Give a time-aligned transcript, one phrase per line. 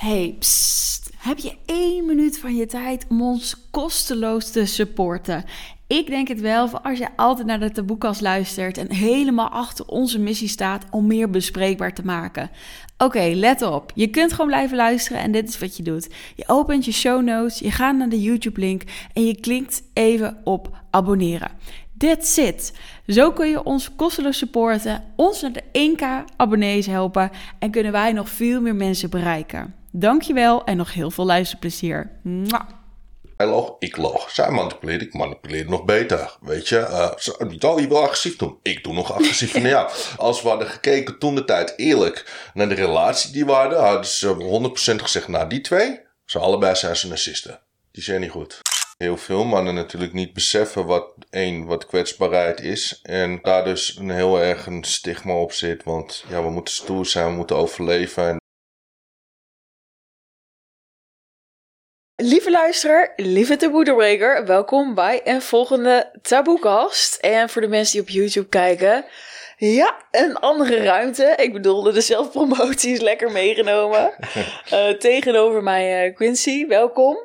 [0.00, 0.38] Hey.
[1.16, 5.44] Heb je één minuut van je tijd om ons kosteloos te supporten?
[5.86, 9.86] Ik denk het wel, voor als je altijd naar de taboekast luistert en helemaal achter
[9.86, 12.50] onze missie staat om meer bespreekbaar te maken.
[12.98, 13.92] Oké, let op.
[13.94, 16.08] Je kunt gewoon blijven luisteren en dit is wat je doet.
[16.36, 18.82] Je opent je show notes, je gaat naar de YouTube-link
[19.12, 21.50] en je klikt even op abonneren.
[21.98, 22.78] That's it.
[23.06, 28.12] Zo kun je ons kosteloos supporten, ons naar de 1k abonnees helpen en kunnen wij
[28.12, 29.79] nog veel meer mensen bereiken.
[29.90, 32.10] Dankjewel en nog heel veel luisterplezier.
[32.22, 32.68] Mwah.
[33.36, 34.30] Hij loog, ik loog.
[34.30, 36.36] Zij manipuleerde, ik manipuleerde nog beter.
[36.40, 37.10] Weet je, uh,
[37.58, 38.58] zou je wel agressief doen?
[38.62, 39.54] Ik doe nog agressief.
[39.62, 43.52] nou ja, als we hadden gekeken toen de tijd eerlijk naar de relatie die we
[43.52, 47.60] hadden, hadden ze 100% gezegd, nou die twee, ze allebei zijn ze narcisten.
[47.92, 48.60] Die zijn niet goed.
[48.98, 53.00] Heel veel mannen natuurlijk niet beseffen wat één, wat kwetsbaarheid is.
[53.02, 55.84] En daar dus een heel erg een stigma op zit.
[55.84, 58.28] Want ja, we moeten stoer zijn, we moeten overleven.
[58.28, 58.40] En
[62.22, 67.14] Lieve luisteraar, lieve taboedoorbreker, welkom bij een volgende taboekast.
[67.14, 69.04] En voor de mensen die op YouTube kijken,
[69.56, 71.34] ja, een andere ruimte.
[71.36, 74.12] Ik bedoelde, de zelfpromotie is lekker meegenomen.
[74.72, 77.16] uh, tegenover mij uh, Quincy, welkom.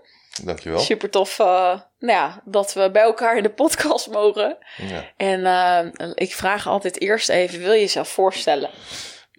[0.44, 0.80] Dankjewel.
[0.80, 4.58] Super tof uh, nou ja, dat we bij elkaar in de podcast mogen.
[4.78, 5.04] Ja.
[5.18, 8.70] En ik vraag altijd eerst even, wil je jezelf voorstellen?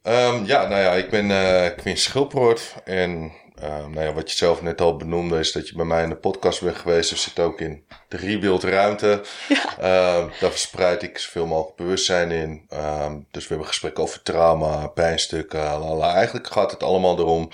[0.03, 1.29] Um, ja, nou ja, ik ben
[1.77, 5.75] Quincy Schilproort en uh, nou ja, wat je zelf net al benoemde, is dat je
[5.75, 7.11] bij mij in de podcast bent geweest.
[7.11, 9.23] Er zit ook in de rebuild ruimte.
[9.49, 9.65] Ja.
[9.79, 12.67] Uh, daar verspreid ik zoveel mogelijk bewustzijn in.
[12.73, 15.61] Uh, dus we hebben gesprekken over trauma, pijnstukken.
[15.61, 16.15] Lala.
[16.15, 17.51] Eigenlijk gaat het allemaal erom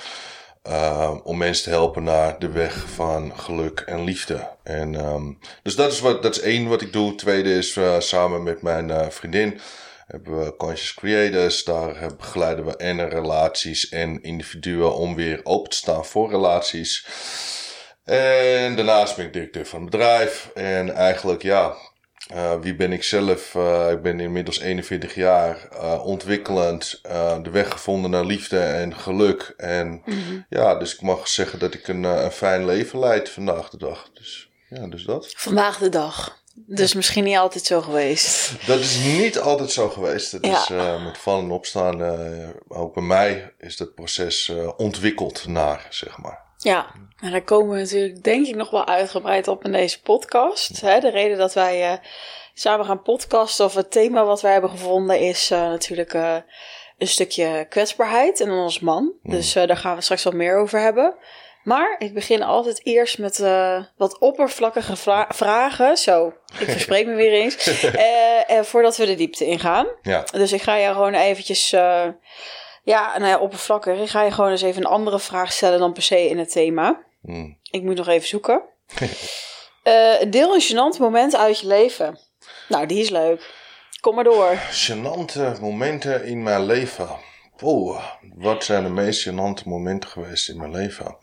[1.23, 4.49] om mensen te helpen naar de weg van geluk en liefde.
[4.63, 7.15] En, um, dus dat is, wat, dat is één wat ik doe.
[7.15, 9.61] Tweede is uh, samen met mijn uh, vriendin
[10.13, 11.65] hebben we Conscious Creators.
[11.65, 17.07] Daar begeleiden we en relaties en individuen om weer open te staan voor relaties.
[18.05, 20.51] En daarnaast ben ik directeur van een bedrijf.
[20.55, 21.75] En eigenlijk, ja,
[22.35, 23.55] uh, wie ben ik zelf?
[23.55, 27.01] Uh, ik ben inmiddels 41 jaar uh, ontwikkelend,
[27.43, 29.55] de weg gevonden naar liefde en geluk.
[29.57, 30.47] En mm-hmm.
[30.49, 34.11] ja, dus ik mag zeggen dat ik een, een fijn leven leid vandaag de dag.
[34.15, 35.33] Dus ja, dus dat.
[35.37, 36.42] Vandaag de dag.
[36.55, 38.53] Dus misschien niet altijd zo geweest.
[38.67, 40.33] Dat is niet altijd zo geweest.
[40.33, 44.71] Het is uh, met vallen en opstaan, uh, ook bij mij is dat proces uh,
[44.77, 46.41] ontwikkeld naar, zeg maar.
[46.57, 46.87] Ja,
[47.21, 50.81] en daar komen we natuurlijk denk ik nog wel uitgebreid op in deze podcast.
[50.81, 51.01] Hè?
[51.01, 52.01] De reden dat wij
[52.55, 56.13] samen gaan podcasten of het thema wat wij hebben gevonden is natuurlijk
[56.99, 59.13] een stukje kwetsbaarheid en ons man.
[59.23, 59.33] Mm.
[59.33, 61.15] Dus daar gaan we straks wat meer over hebben.
[61.63, 64.97] Maar ik begin altijd eerst met uh, wat oppervlakkige
[65.29, 65.97] vragen.
[65.97, 67.83] Zo, ik verspreek me weer eens.
[67.85, 69.87] uh, voordat we de diepte ingaan.
[70.03, 70.25] Ja.
[70.33, 71.73] Dus ik ga je gewoon eventjes...
[71.73, 72.05] Uh,
[72.85, 74.01] ja, nou ja, oppervlakkig.
[74.01, 76.53] Ik ga je gewoon eens even een andere vraag stellen dan per se in het
[76.53, 77.05] thema.
[77.23, 77.59] Hmm.
[77.71, 78.63] Ik moet nog even zoeken.
[80.31, 82.19] deel een gênant moment uit je leven.
[82.69, 83.51] Nou, die is leuk.
[84.01, 84.59] Kom maar door.
[84.71, 87.09] Gênante momenten in mijn leven.
[87.63, 88.03] Oh,
[88.35, 91.17] wat zijn de meest gênante momenten geweest in mijn leven?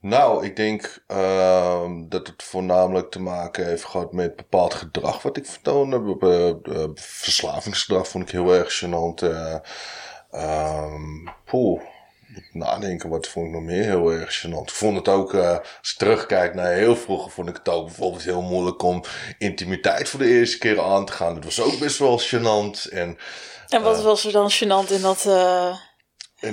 [0.00, 5.36] Nou, ik denk uh, dat het voornamelijk te maken heeft gehad met bepaald gedrag wat
[5.36, 6.92] ik vertoonde.
[6.94, 9.22] Verslavingsgedrag vond ik heel erg gênant.
[9.22, 9.56] Uh,
[12.52, 14.62] nadenken, wat vond ik nog meer heel erg gênant.
[14.62, 17.84] Ik vond het ook, uh, als ik terugkijk naar heel vroeger, vond ik het ook
[17.84, 19.02] bijvoorbeeld heel moeilijk om
[19.38, 21.34] intimiteit voor de eerste keer aan te gaan.
[21.34, 22.92] Dat was ook best wel gênant.
[22.92, 23.18] En
[23.68, 25.24] en wat was er dan gênant in dat...
[25.26, 25.76] Uh,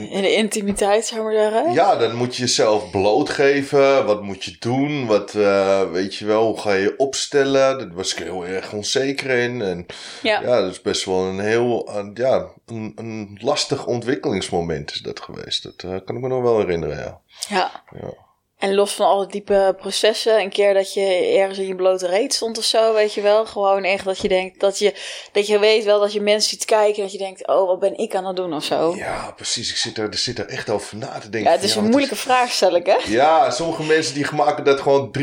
[0.02, 1.74] in de intimiteit, zou maar zeggen?
[1.74, 4.06] Ja, dan moet je jezelf blootgeven.
[4.06, 5.06] Wat moet je doen?
[5.06, 7.78] Wat, uh, weet je wel, hoe ga je opstellen?
[7.78, 9.62] Daar was ik heel erg onzeker in.
[9.62, 9.86] En
[10.22, 15.00] ja, ja dat is best wel een heel, uh, ja, een, een lastig ontwikkelingsmoment is
[15.00, 15.64] dat geweest.
[15.64, 17.20] Dat uh, kan ik me nog wel herinneren, ja.
[17.50, 17.72] Ja.
[18.02, 18.14] ja.
[18.64, 22.34] En los van alle diepe processen, een keer dat je ergens in je blote reet
[22.34, 23.46] stond of zo, weet je wel.
[23.46, 24.94] Gewoon echt dat je denkt, dat je,
[25.32, 27.80] dat je weet wel dat je mensen ziet kijken en dat je denkt, oh, wat
[27.80, 28.96] ben ik aan het doen of zo.
[28.96, 29.70] Ja, precies.
[29.70, 31.52] Ik zit er, er zit er echt over na te denken.
[31.52, 32.98] Ja, het is een moeilijke vraag, stel ik, hè?
[33.06, 35.16] Ja, sommige mensen die maken dat gewoon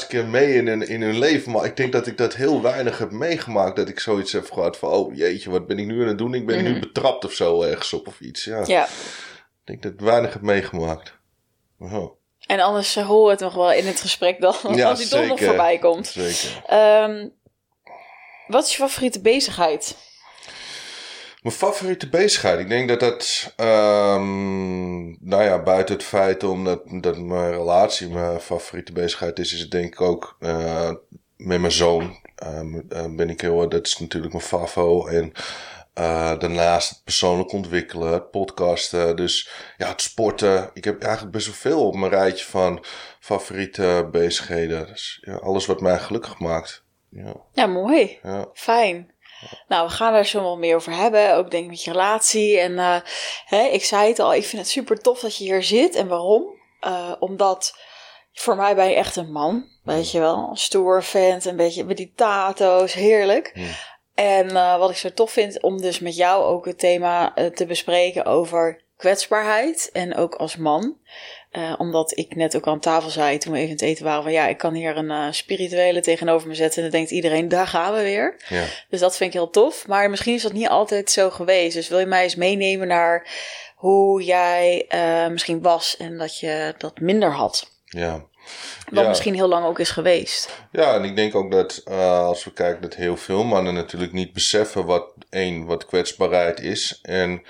[0.00, 1.52] 300.000 keer mee in hun, in hun leven.
[1.52, 3.76] Maar ik denk dat ik dat heel weinig heb meegemaakt.
[3.76, 6.34] Dat ik zoiets heb gehad van, oh jeetje, wat ben ik nu aan het doen?
[6.34, 6.80] Ik ben nu mhm.
[6.80, 8.44] betrapt of zo ergens op of iets.
[8.44, 8.62] Ja.
[8.66, 8.84] ja.
[8.84, 8.90] Ik
[9.64, 11.18] denk dat ik weinig heb meegemaakt.
[11.78, 12.22] Oh.
[12.46, 14.54] En anders uh, hoor het nog wel in het gesprek dan,
[14.84, 16.06] als hij toch nog voorbij komt.
[16.06, 16.62] Zeker.
[16.72, 17.32] Um,
[18.46, 19.96] wat is je favoriete bezigheid?
[21.42, 22.58] Mijn favoriete bezigheid?
[22.58, 28.40] Ik denk dat dat, um, nou ja, buiten het feit omdat dat mijn relatie mijn
[28.40, 30.90] favoriete bezigheid is, is het denk ik ook uh,
[31.36, 32.18] met mijn zoon.
[32.42, 35.06] Uh, ben ik heel, dat is natuurlijk mijn favo.
[35.06, 35.32] En
[35.98, 40.70] Uh, daarnaast het persoonlijk ontwikkelen, het podcasten, dus ja, het sporten.
[40.72, 42.84] Ik heb eigenlijk best wel veel op mijn rijtje van
[43.20, 44.86] favoriete bezigheden.
[44.86, 46.84] Dus ja, alles wat mij gelukkig maakt.
[47.10, 48.18] Ja, ja mooi.
[48.22, 48.48] Ja.
[48.54, 49.12] Fijn.
[49.68, 51.34] Nou, we gaan daar zo wel meer over hebben.
[51.34, 52.58] Ook denk ik met je relatie.
[52.58, 52.96] En uh,
[53.44, 55.94] hè, ik zei het al, ik vind het super tof dat je hier zit.
[55.94, 56.44] En waarom?
[56.80, 57.78] Uh, omdat
[58.32, 59.72] voor mij ben je echt een man.
[59.82, 63.52] Weet je wel, een stoer vent, een beetje met die tato's, heerlijk.
[64.14, 67.46] En uh, wat ik zo tof vind om dus met jou ook het thema uh,
[67.46, 70.96] te bespreken over kwetsbaarheid en ook als man.
[71.52, 74.32] Uh, omdat ik net ook aan tafel zei toen we even het eten waren van
[74.32, 77.94] ja, ik kan hier een spirituele tegenover me zetten en dan denkt iedereen, daar gaan
[77.94, 78.36] we weer.
[78.48, 78.64] Ja.
[78.90, 79.86] Dus dat vind ik heel tof.
[79.86, 81.74] Maar misschien is dat niet altijd zo geweest.
[81.74, 83.28] Dus wil je mij eens meenemen naar
[83.74, 84.86] hoe jij
[85.30, 87.70] misschien was en dat je dat minder had?
[87.84, 88.26] Ja.
[88.90, 90.62] Wat misschien heel lang ook is geweest.
[90.70, 94.12] Ja, en ik denk ook dat uh, als we kijken dat heel veel mannen natuurlijk
[94.12, 96.98] niet beseffen wat één, wat kwetsbaarheid is.
[97.02, 97.42] En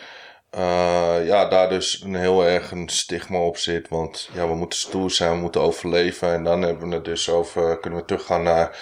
[0.55, 3.88] uh, ja, daar dus een heel erg een stigma op zit.
[3.88, 6.32] Want ja, we moeten stoer zijn, we moeten overleven.
[6.32, 8.79] En dan hebben we het dus over, kunnen we teruggaan naar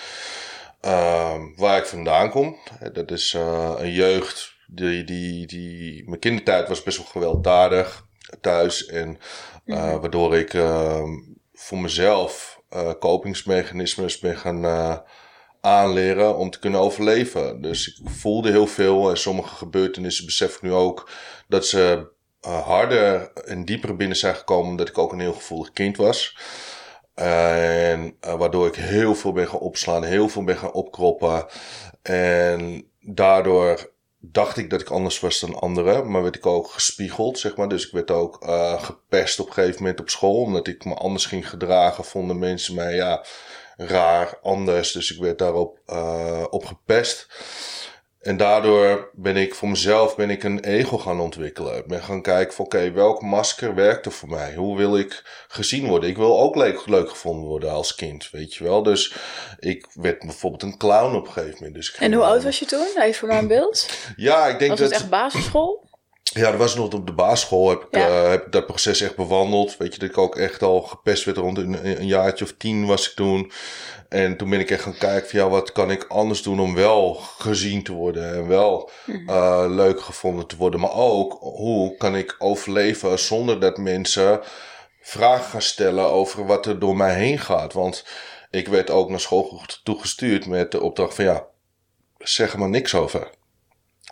[0.84, 2.56] uh, waar ik vandaan kom.
[2.92, 3.36] Dat is
[3.78, 8.06] een jeugd die, die, die, mijn kindertijd was best wel gewelddadig
[8.40, 8.86] thuis.
[8.86, 9.18] En
[9.64, 10.00] mhm.
[10.00, 10.52] waardoor ik
[11.62, 14.96] voor mezelf uh, kopingsmechanismes ben gaan uh,
[15.60, 17.60] aanleren om te kunnen overleven.
[17.60, 21.10] Dus ik voelde heel veel en sommige gebeurtenissen besef ik nu ook
[21.48, 22.10] dat ze
[22.46, 26.36] uh, harder en dieper binnen zijn gekomen omdat ik ook een heel gevoelig kind was.
[27.14, 31.46] en waardoor ik heel veel ben gaan opslaan, heel veel ben gaan opkroppen.
[32.02, 33.91] En daardoor
[34.24, 37.68] dacht ik dat ik anders was dan anderen, maar werd ik ook gespiegeld, zeg maar.
[37.68, 40.94] Dus ik werd ook uh, gepest op een gegeven moment op school, omdat ik me
[40.94, 43.24] anders ging gedragen, vonden mensen mij ja,
[43.76, 44.92] raar, anders.
[44.92, 47.26] Dus ik werd daarop uh, op gepest.
[48.22, 51.76] En daardoor ben ik voor mezelf ben ik een ego gaan ontwikkelen.
[51.76, 54.54] Ik ben gaan kijken van oké, okay, welk masker werkt er voor mij?
[54.54, 56.08] Hoe wil ik gezien worden?
[56.08, 58.82] Ik wil ook leuk, leuk gevonden worden als kind, weet je wel.
[58.82, 59.16] Dus
[59.58, 61.74] ik werd bijvoorbeeld een clown op een gegeven moment.
[61.74, 62.86] Dus en hoe oud was je toen?
[62.96, 63.90] Even voor mijn beeld.
[64.16, 64.88] Ja, ik denk was dat...
[64.88, 65.90] Was het echt basisschool?
[66.34, 67.68] Ja, dat was nog op de basisschool.
[67.68, 68.08] Heb ik, ja.
[68.08, 69.76] uh, heb ik dat proces echt bewandeld.
[69.76, 72.86] Weet je, dat ik ook echt al gepest werd rond een, een jaartje of tien
[72.86, 73.52] was ik toen.
[74.08, 76.74] En toen ben ik echt gaan kijken van ja, wat kan ik anders doen om
[76.74, 80.80] wel gezien te worden en wel uh, leuk gevonden te worden.
[80.80, 84.40] Maar ook hoe kan ik overleven zonder dat mensen
[85.00, 87.72] vragen gaan stellen over wat er door mij heen gaat.
[87.72, 88.04] Want
[88.50, 91.46] ik werd ook naar school toegestuurd met de opdracht van ja,
[92.18, 93.30] zeg er maar niks over.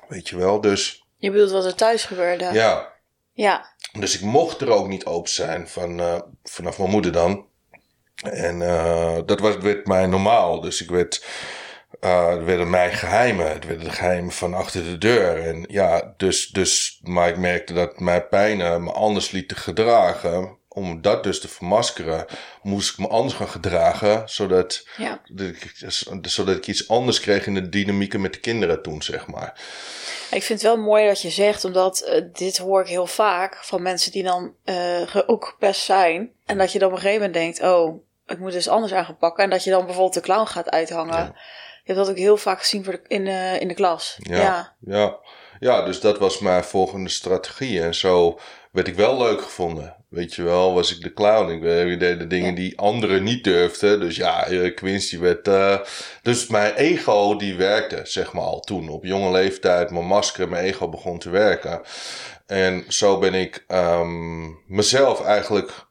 [0.09, 1.05] Weet je wel, dus...
[1.21, 2.53] Je bedoelt wat er thuis gebeurde?
[2.53, 2.93] Ja.
[3.33, 3.75] Ja.
[3.93, 7.47] Dus ik mocht er ook niet open zijn van, uh, vanaf mijn moeder dan.
[8.23, 10.61] En uh, dat was, werd mij normaal.
[10.61, 11.27] Dus ik werd,
[12.01, 13.53] uh, het werden mij geheimen.
[13.53, 15.47] Het werden de geheimen van achter de deur.
[15.47, 20.59] En ja, dus, dus, maar ik merkte dat mijn pijnen me anders lieten gedragen.
[20.73, 22.27] Om dat dus te vermaskeren,
[22.63, 24.23] moest ik me anders gaan gedragen.
[24.29, 25.21] Zodat, ja.
[25.37, 25.75] ik,
[26.23, 29.61] zodat ik iets anders kreeg in de dynamieken met de kinderen toen, zeg maar.
[30.31, 33.65] Ik vind het wel mooi dat je zegt, omdat uh, dit hoor ik heel vaak
[33.65, 36.31] van mensen die dan uh, ook gepest zijn.
[36.47, 39.05] En dat je dan op een gegeven moment denkt, oh, ik moet dus anders aan
[39.05, 39.45] gaan pakken.
[39.45, 41.35] En dat je dan bijvoorbeeld de clown gaat uithangen.
[41.85, 44.17] Je hebt dat ook heel vaak gezien voor de, in, de, in de klas.
[44.19, 45.19] Ja, ja.
[45.61, 45.83] ja.
[45.83, 47.83] dus dat was mijn volgende strategie.
[47.83, 48.39] En zo
[48.73, 50.00] werd ik wel leuk gevonden.
[50.11, 51.51] Weet je wel, was ik de clown.
[51.51, 54.01] Ik deed de dingen die anderen niet durfden.
[54.01, 55.49] Dus ja, eh, Quincy werd...
[55.49, 55.81] Uh,
[56.23, 58.89] dus mijn ego die werkte, zeg maar al toen.
[58.89, 61.81] Op jonge leeftijd, mijn masker, mijn ego begon te werken.
[62.47, 65.87] En zo ben ik um, mezelf eigenlijk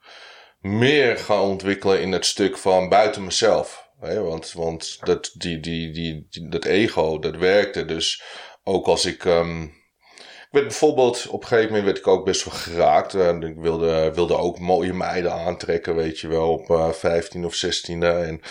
[0.62, 3.90] meer gaan ontwikkelen in het stuk van buiten mezelf.
[4.00, 4.22] Hè?
[4.22, 7.86] Want, want dat, die, die, die, dat ego, dat werkte.
[7.86, 8.24] Dus
[8.64, 9.24] ook als ik.
[9.24, 9.79] Um, ik
[10.50, 13.14] werd bijvoorbeeld, op een gegeven moment werd ik ook best wel geraakt.
[13.14, 17.66] En ik wilde, wilde ook mooie meiden aantrekken, weet je wel, op uh, 15 of
[17.66, 17.88] 16e.
[18.00, 18.42] En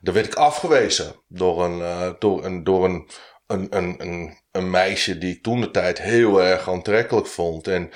[0.00, 3.08] daar werd ik afgewezen door een, uh, door een, door een,
[3.46, 7.68] een, een, een, meisje die ik toen de tijd heel erg aantrekkelijk vond.
[7.68, 7.90] En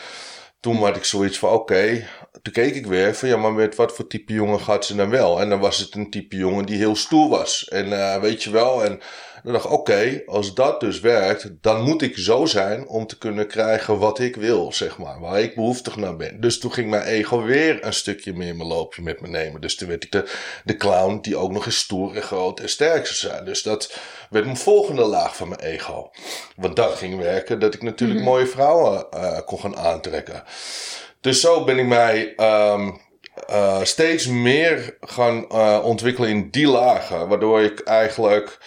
[0.61, 2.07] toen had ik zoiets van: oké,
[2.43, 5.11] toen keek ik weer van ja, maar met wat voor type jongen gaat ze dan
[5.11, 5.41] wel?
[5.41, 7.69] En dan was het een type jongen die heel stoer was.
[7.69, 9.01] En uh, weet je wel, en
[9.43, 13.19] dan dacht ik, oké, als dat dus werkt, dan moet ik zo zijn om te
[13.19, 15.21] kunnen krijgen wat ik wil, zeg maar.
[15.21, 16.41] Waar ik behoeftig naar ben.
[16.41, 19.61] Dus toen ging mijn ego weer een stukje meer mijn loopje met me nemen.
[19.61, 20.31] Dus toen werd ik de,
[20.65, 23.45] de clown die ook nog eens stoer en groot en sterk zou zijn.
[23.45, 23.99] Dus dat
[24.31, 26.11] werd mijn volgende laag van mijn ego.
[26.57, 28.29] Want dat ging werken dat ik natuurlijk mhm.
[28.29, 30.43] mooie vrouwen uh, kon gaan aantrekken.
[31.21, 33.01] Dus zo ben ik mij um,
[33.51, 37.29] uh, steeds meer gaan uh, ontwikkelen in die lagen.
[37.29, 38.59] Waardoor ik eigenlijk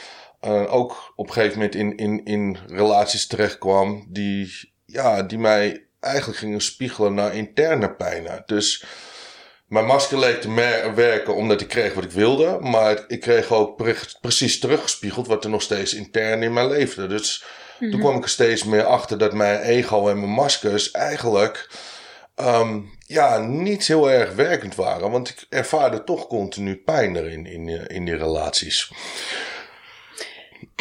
[0.41, 5.87] uh, ook op een gegeven moment in, in, in relaties terechtkwam die, ja, die mij
[5.99, 8.43] eigenlijk gingen spiegelen naar interne pijnen.
[8.45, 8.85] Dus
[9.67, 10.53] mijn masker leek te
[10.95, 12.57] werken omdat ik kreeg wat ik wilde.
[12.59, 17.07] Maar ik kreeg ook pre precies teruggespiegeld wat er nog steeds intern in mij leefde.
[17.07, 17.43] Dus
[17.79, 17.99] toen mhm.
[17.99, 21.69] kwam ik er steeds meer achter dat mijn ego en mijn maskers eigenlijk
[22.35, 25.11] um, ja, niet heel erg werkend waren.
[25.11, 28.91] Want ik ervaarde toch continu pijn erin in, in die relaties.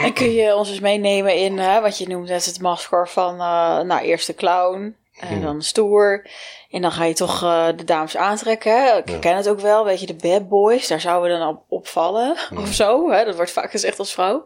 [0.03, 3.35] En kun je ons eens meenemen in hè, wat je noemt net het masker van
[3.35, 5.43] uh, nou, eerst de clown en hmm.
[5.43, 6.27] dan stoer.
[6.71, 8.85] En dan ga je toch uh, de dames aantrekken.
[8.85, 8.97] Hè?
[8.97, 10.89] Ik ken het ook wel, weet je, de bad boys.
[10.89, 12.59] Daar zouden we dan op opvallen hmm.
[12.65, 13.11] of zo.
[13.11, 13.25] Hè?
[13.25, 14.45] Dat wordt vaak gezegd als vrouw.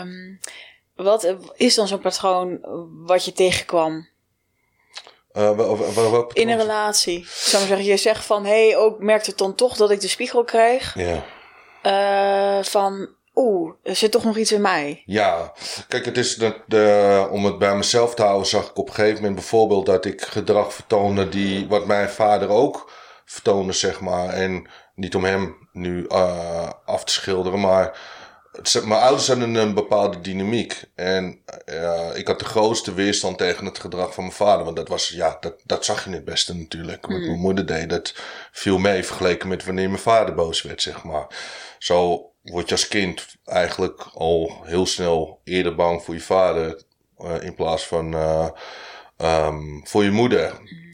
[0.00, 0.40] Um,
[0.94, 2.58] wat is dan zo'n patroon
[3.06, 4.08] wat je tegenkwam?
[5.32, 5.50] Uh,
[6.32, 7.26] in een relatie.
[7.28, 10.00] Zou maar zeggen, je zegt van, hé, hey, ook merkte het dan toch dat ik
[10.00, 10.94] de spiegel kreeg.
[10.94, 11.24] Ja.
[12.58, 15.02] Uh, van, oeh, er zit toch nog iets in mij.
[15.06, 15.52] Ja,
[15.88, 18.94] kijk, het is de, de, om het bij mezelf te houden, zag ik op een
[18.94, 22.92] gegeven moment bijvoorbeeld dat ik gedrag vertoonde die, wat mijn vader ook
[23.24, 24.28] vertoonde, zeg maar.
[24.28, 27.98] En niet om hem nu uh, af te schilderen, maar
[28.72, 30.82] mijn ouders hadden een bepaalde dynamiek.
[30.94, 34.64] En uh, ik had de grootste weerstand tegen het gedrag van mijn vader.
[34.64, 37.06] Want dat was, ja, dat, dat zag je het beste natuurlijk.
[37.06, 37.26] Wat mm.
[37.26, 38.14] mijn moeder deed, dat
[38.52, 41.26] viel mee vergeleken met wanneer mijn vader boos werd, zeg maar.
[41.78, 46.82] Zo word je als kind eigenlijk al heel snel eerder bang voor je vader.
[47.24, 48.48] Uh, in plaats van uh,
[49.16, 50.52] um, voor je moeder.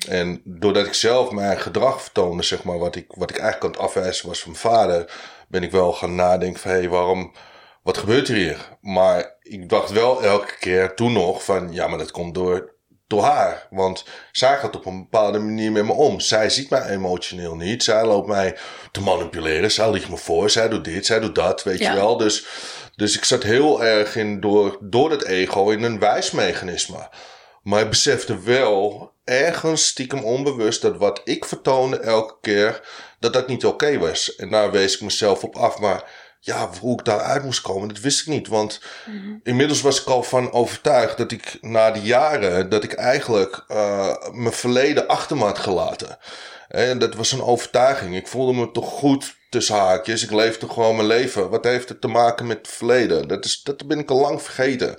[0.09, 3.85] En doordat ik zelf mijn gedrag vertoonde, zeg maar, wat ik, wat ik eigenlijk aan
[3.85, 5.13] afwijzen was van mijn vader,
[5.49, 7.33] ben ik wel gaan nadenken van, hé, hey, waarom
[7.83, 8.77] wat gebeurt er hier?
[8.81, 12.74] Maar ik dacht wel elke keer toen nog van, ja, maar dat komt door,
[13.15, 13.67] door haar.
[13.71, 16.21] Want zij gaat op een bepaalde manier met me om.
[16.21, 17.83] Zij ziet mij emotioneel niet.
[17.83, 18.57] Zij loopt mij
[18.93, 19.71] te manipuleren.
[19.71, 20.51] Zij ligt me voor.
[20.51, 22.17] Zij doet dit, zij doet dat, weet je wel.
[22.17, 22.47] Dus,
[22.97, 27.09] dus ik zat heel erg in, door, door het ego in een wijsmechanisme.
[27.63, 32.81] Maar ik besefte wel ergens stiekem onbewust dat wat ik vertoonde elke keer,
[33.19, 34.37] dat dat niet oké was.
[34.37, 35.79] En daar wees ik mezelf op af.
[35.79, 36.05] Maar
[36.45, 38.49] ja, hoe ik daaruit moest komen, dat wist ik niet.
[38.49, 39.35] Want mhm.
[39.43, 44.17] inmiddels was ik al van overtuigd dat ik na die jaren, dat ik eigenlijk uh,
[44.33, 46.19] mijn verleden achter me had gelaten.
[46.69, 48.17] En dat was een overtuiging.
[48.17, 50.23] Ik voelde me toch goed tussen haakjes.
[50.23, 51.51] Ik leefde gewoon mijn leven.
[51.51, 53.29] Wat heeft het te maken met het verleden?
[53.29, 54.97] Dat, is, dat ben ik al lang vergeten.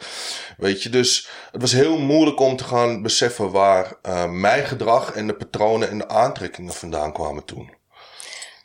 [0.58, 5.12] Weet je, dus het was heel moeilijk om te gaan beseffen waar uh, mijn gedrag
[5.12, 7.74] en de patronen en de aantrekkingen vandaan kwamen toen.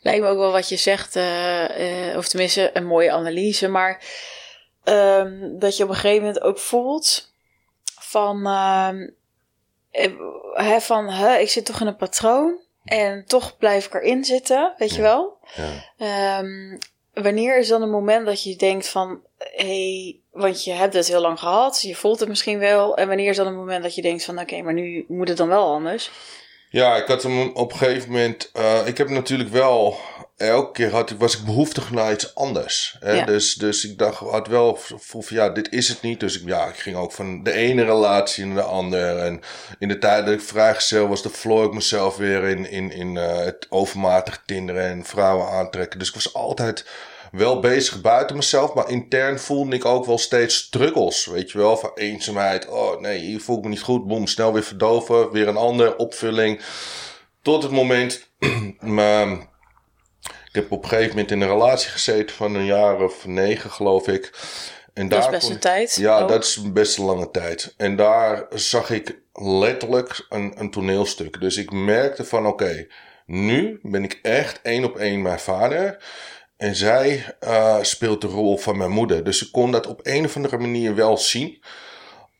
[0.01, 4.03] Lijkt me ook wel wat je zegt, uh, uh, of tenminste een mooie analyse, maar
[4.83, 7.33] um, dat je op een gegeven moment ook voelt
[7.99, 8.89] van, uh,
[10.79, 14.95] van hè, ik zit toch in een patroon en toch blijf ik erin zitten, weet
[14.95, 15.37] je wel?
[15.97, 16.39] Ja.
[16.39, 16.77] Um,
[17.13, 21.07] wanneer is dan een moment dat je denkt van, hé, hey, want je hebt het
[21.07, 23.95] heel lang gehad, je voelt het misschien wel, en wanneer is dan een moment dat
[23.95, 26.11] je denkt van, oké, maar nu moet het dan wel anders?
[26.71, 28.51] Ja, ik had hem op een gegeven moment.
[28.57, 29.99] Uh, ik heb natuurlijk wel.
[30.37, 32.97] Elke keer had ik, was ik behoeftig naar iets anders.
[32.99, 33.25] Hè?
[33.25, 36.19] Dus, dus ik dacht, had wel van ja, dit is het niet.
[36.19, 39.19] Dus ik, ja, ik ging ook van de ene relatie naar de andere.
[39.19, 39.41] En
[39.79, 43.15] in de tijd dat ik vrijgezel was, dan verloor ik mezelf weer in, in, in
[43.15, 45.99] uh, het overmatig tinderen en vrouwen aantrekken.
[45.99, 46.85] Dus ik was altijd
[47.31, 51.25] wel bezig buiten mezelf, maar intern voelde ik ook wel steeds struggles.
[51.25, 52.67] Weet je wel, van eenzaamheid.
[52.67, 54.07] Oh nee, hier voel ik me niet goed.
[54.07, 55.31] Boom, snel weer verdoven.
[55.31, 56.61] Weer een andere opvulling.
[57.41, 58.29] Tot het moment.
[58.79, 59.31] maar,
[60.21, 63.71] ik heb op een gegeven moment in een relatie gezeten van een jaar of negen,
[63.71, 64.31] geloof ik.
[64.93, 65.95] En dat daar is best een tijd.
[65.95, 67.73] Ja, dat is best een lange tijd.
[67.77, 71.39] En daar zag ik letterlijk een, een toneelstuk.
[71.39, 72.87] Dus ik merkte van oké,
[73.25, 76.03] nu ben ik echt één op één mijn vader.
[76.61, 79.23] En zij uh, speelt de rol van mijn moeder.
[79.23, 81.63] Dus ik kon dat op een of andere manier wel zien.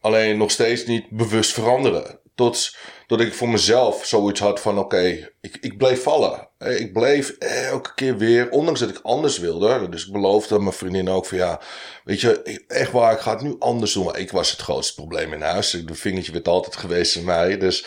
[0.01, 2.19] Alleen nog steeds niet bewust veranderen.
[2.35, 2.77] Tot,
[3.11, 6.47] tot ik voor mezelf zoiets had van: oké, ik, ik bleef vallen.
[6.57, 7.29] Ik bleef
[7.69, 9.89] elke keer weer, ondanks dat ik anders wilde.
[9.89, 11.59] Dus ik beloofde mijn vriendin ook van: ja,
[12.03, 14.05] weet je, echt waar, ik ga het nu anders doen.
[14.05, 15.71] Maar ik was het grootste probleem in huis.
[15.85, 17.57] De vingertje werd altijd geweest in mij.
[17.57, 17.85] Dus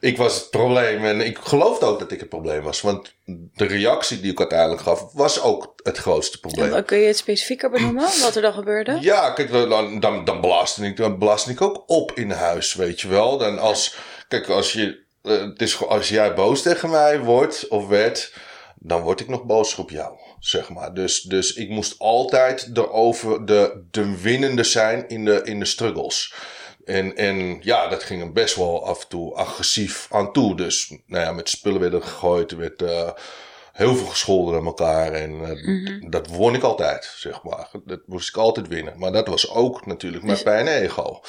[0.00, 1.04] ik was het probleem.
[1.04, 2.80] En ik geloofde ook dat ik het probleem was.
[2.80, 3.14] Want
[3.54, 6.72] de reactie die ik uiteindelijk gaf, was ook het grootste probleem.
[6.72, 8.98] En kun je het specifieker benoemen, wat er dan gebeurde?
[9.00, 13.00] Ja, kijk, dan, dan, dan, belastte ik, dan belastte ik ook op in huis, weet
[13.00, 13.38] je wel.
[13.38, 13.96] Dan als,
[14.28, 18.32] kijk, als, je, uh, het is, als jij boos tegen mij wordt of werd,
[18.76, 20.94] dan word ik nog boos op jou, zeg maar.
[20.94, 25.64] Dus, dus ik moest altijd de, over, de, de winnende zijn in de, in de
[25.64, 26.34] struggles.
[26.84, 30.56] En, en ja, dat ging hem best wel af en toe agressief aan toe.
[30.56, 33.10] Dus nou ja, met spullen werden gegooid, werd, uh,
[33.72, 35.12] heel veel gescholden aan elkaar.
[35.12, 36.10] En eh, Mhm.
[36.10, 37.68] dat won ik altijd, zeg maar.
[37.84, 38.98] Dat moest ik altijd winnen.
[38.98, 41.20] Maar dat was ook natuurlijk mijn Dus- pijn en ego.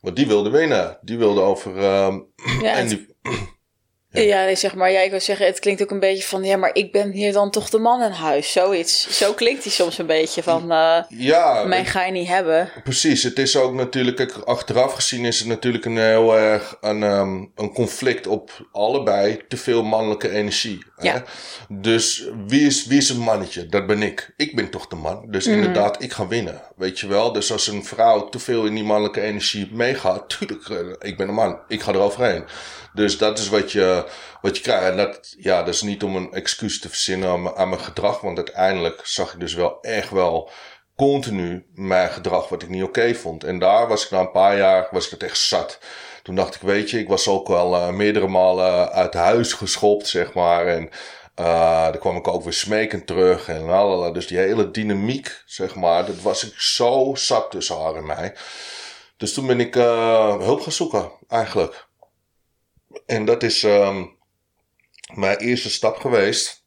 [0.00, 0.98] Want die wilde winnen.
[1.02, 1.76] Die wilde over...
[1.76, 2.20] ehm,
[2.60, 3.08] Ja, en die,
[4.12, 6.56] Ja, nee, zeg maar, ja, ik wil zeggen, het klinkt ook een beetje van, ja,
[6.56, 8.52] maar ik ben hier dan toch de man in huis.
[8.52, 9.18] Zoiets.
[9.18, 12.70] Zo klinkt hij soms een beetje van, eh ja, mij ga je niet hebben.
[12.84, 17.44] Precies, het is ook natuurlijk, achteraf gezien is het natuurlijk een heel erg een, ehm,
[17.54, 20.84] een conflict op allebei te veel mannelijke energie.
[20.96, 21.08] Hè?
[21.08, 21.24] Ja.
[21.68, 23.66] Dus wie is, wie is een mannetje?
[23.66, 24.32] Dat ben ik.
[24.36, 25.24] Ik ben toch de man.
[25.28, 25.54] Dus Mhm.
[25.56, 26.62] inderdaad, ik ga winnen.
[26.76, 27.32] Weet je wel?
[27.32, 31.28] Dus als een vrouw te veel in die mannelijke energie meegaat, tuurlijk, eh, ik ben
[31.28, 31.58] een man.
[31.68, 32.44] Ik ga eroverheen.
[32.92, 34.04] Dus dat is wat je,
[34.40, 34.84] wat je krijgt.
[34.90, 37.80] En dat, ja, dat is niet om een excuus te verzinnen aan, mijn- aan mijn
[37.80, 38.20] gedrag.
[38.20, 40.50] Want uiteindelijk zag ik dus wel echt wel
[40.96, 43.44] continu mijn gedrag wat ik niet oké vond.
[43.44, 45.78] En daar was ik na een paar jaar was ik het echt zat.
[46.22, 50.06] Toen dacht ik, weet je, ik was ook wel eh, meerdere malen uit huis geschopt,
[50.08, 50.66] zeg maar.
[50.66, 50.90] En
[51.34, 51.44] eh
[51.82, 54.10] daar kwam ik ook weer smekend terug en lalala.
[54.10, 58.34] Dus die hele dynamiek, zeg maar, dat was ik zo zat tussen haar en mij.
[59.16, 61.88] Dus toen ben ik eh, hulp gaan zoeken, eigenlijk.
[63.06, 64.04] En dat is ehm,
[65.14, 66.64] mijn eerste stap geweest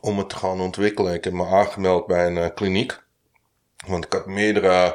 [0.00, 1.14] om het te gaan ontwikkelen.
[1.14, 3.04] Ik heb me aangemeld bij een eh, kliniek.
[3.86, 4.94] Want ik had meerdere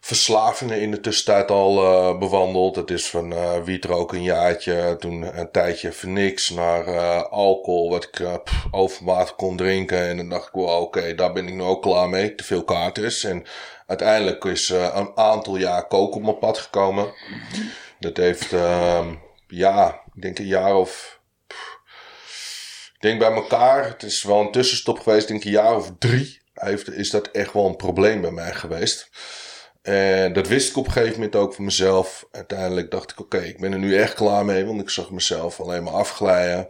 [0.00, 2.76] verslavingen in de tussentijd al eh, bewandeld.
[2.76, 6.84] Het is van eh wietrook een jaartje, toen een tijdje voor niks, naar
[7.28, 10.08] alcohol, wat ik overmatig kon drinken.
[10.08, 12.34] En dan dacht ik, wel, oké, daar ben ik nu ook klaar mee.
[12.34, 13.24] Te veel kaarters.
[13.24, 13.44] En
[13.86, 17.12] uiteindelijk is een aantal jaar koken op mijn pad gekomen.
[17.98, 19.14] Dat heeft, ehm,
[19.48, 21.20] ja, ik denk een jaar of
[22.94, 26.40] ik denk bij elkaar, het is wel een tussenstop geweest, denk een jaar of drie,
[26.54, 29.10] heeft, is dat echt wel een probleem bij mij geweest.
[29.82, 32.28] En dat wist ik op een gegeven moment ook voor mezelf.
[32.32, 35.60] Uiteindelijk dacht ik, oké, ik ben er nu echt klaar mee, want ik zag mezelf
[35.60, 36.68] alleen maar afglijden.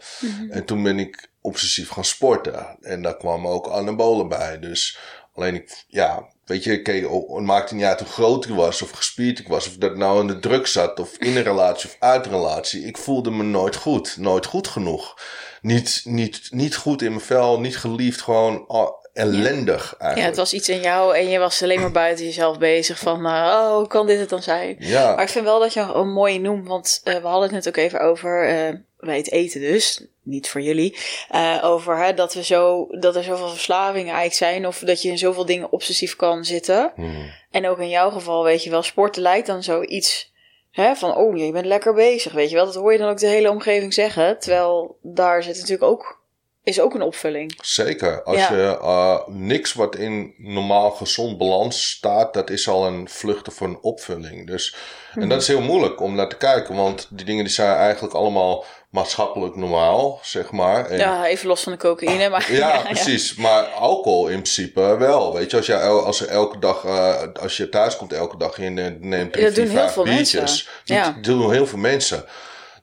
[0.50, 2.76] En toen ben ik obsessief gaan sporten.
[2.80, 4.58] En daar kwamen ook anabolen bij.
[4.58, 4.98] Dus
[5.34, 8.90] alleen ik, ja, weet je, kijk, het maakte niet uit hoe groot ik was of
[8.90, 9.66] gespierd ik was.
[9.66, 12.84] Of dat nou in de druk zat of in een relatie of uit een relatie.
[12.84, 14.16] Ik voelde me nooit goed.
[14.16, 15.14] Nooit goed genoeg.
[15.62, 20.16] Niet, niet, niet goed in mijn vel, niet geliefd, gewoon oh, ellendig eigenlijk.
[20.16, 23.26] Ja, het was iets in jou en je was alleen maar buiten jezelf bezig van,
[23.26, 24.76] eh, oh, hoe kan dit het dan zijn?
[24.78, 25.14] Ja.
[25.14, 27.68] Maar ik vind wel dat je een mooie noemt, want eh, we hadden het net
[27.68, 30.96] ook even over, eh, bij het eten dus, niet voor jullie,
[31.28, 35.08] eh, over hè, dat, we zo, dat er zoveel verslavingen eigenlijk zijn of dat je
[35.08, 36.92] in zoveel dingen obsessief kan zitten.
[36.94, 37.30] Hmm.
[37.50, 40.32] En ook in jouw geval, weet je wel, sporten lijkt dan zoiets
[40.70, 42.64] hè, van, oh, je bent lekker bezig, weet je wel.
[42.64, 46.20] Dat hoor je dan ook de hele omgeving zeggen, terwijl daar zit natuurlijk ook,
[46.62, 47.58] is ook een opvulling.
[47.62, 48.22] Zeker.
[48.22, 48.54] Als Ja.
[48.54, 53.60] je uh, niks wat in normaal gezond balans staat, dat is al een vlucht of
[53.60, 54.46] een opvulling.
[54.46, 54.76] Dus,
[55.14, 58.14] En dat is heel moeilijk om naar te kijken, want die dingen die zijn eigenlijk
[58.14, 60.86] allemaal maatschappelijk normaal, zeg maar.
[60.86, 63.34] En, Ja, even los van de cocaïne, maar Ja, precies.
[63.34, 65.34] Maar alcohol in principe wel.
[65.34, 68.58] Weet je, als, je, als er elke dag, eh, als je thuis komt elke dag
[68.58, 70.68] en je neemt drie, Dat vier, doen heel veel biertjes.
[70.86, 71.14] mensen.
[71.14, 72.24] Dat doen heel veel mensen.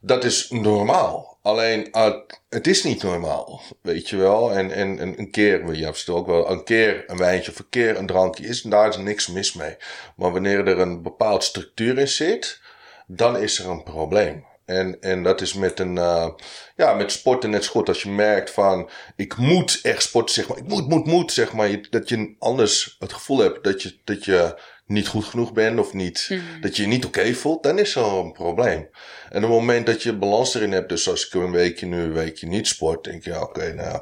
[0.00, 1.38] Dat is normaal.
[1.42, 2.12] Alleen, eh,
[2.48, 3.62] het is niet normaal.
[3.82, 4.52] Weet je wel.
[4.52, 7.58] En, en, en een keer, je hebt het ook wel, een keer een wijntje of
[7.58, 9.76] een keer een drankje is, daar is niks mis mee.
[10.16, 12.60] Maar wanneer er een bepaald structuur in zit,
[13.06, 14.44] dan is er een probleem.
[14.66, 16.28] En, en dat is met een, eh,
[16.76, 17.88] ja, met sporten net zo goed.
[17.88, 20.58] Als je merkt van, ik moet echt sporten, zeg maar.
[20.58, 21.78] Ik moet, moet, moet, zeg maar.
[21.90, 25.92] Dat je anders het gevoel hebt dat je, dat je niet goed genoeg bent of
[25.92, 28.88] niet, dat je je niet oké voelt, dan is er een probleem.
[29.28, 32.00] En op het moment dat je balans erin hebt, dus als ik een weekje nu,
[32.00, 34.00] een weekje niet sport, denk je, ja, oké, nou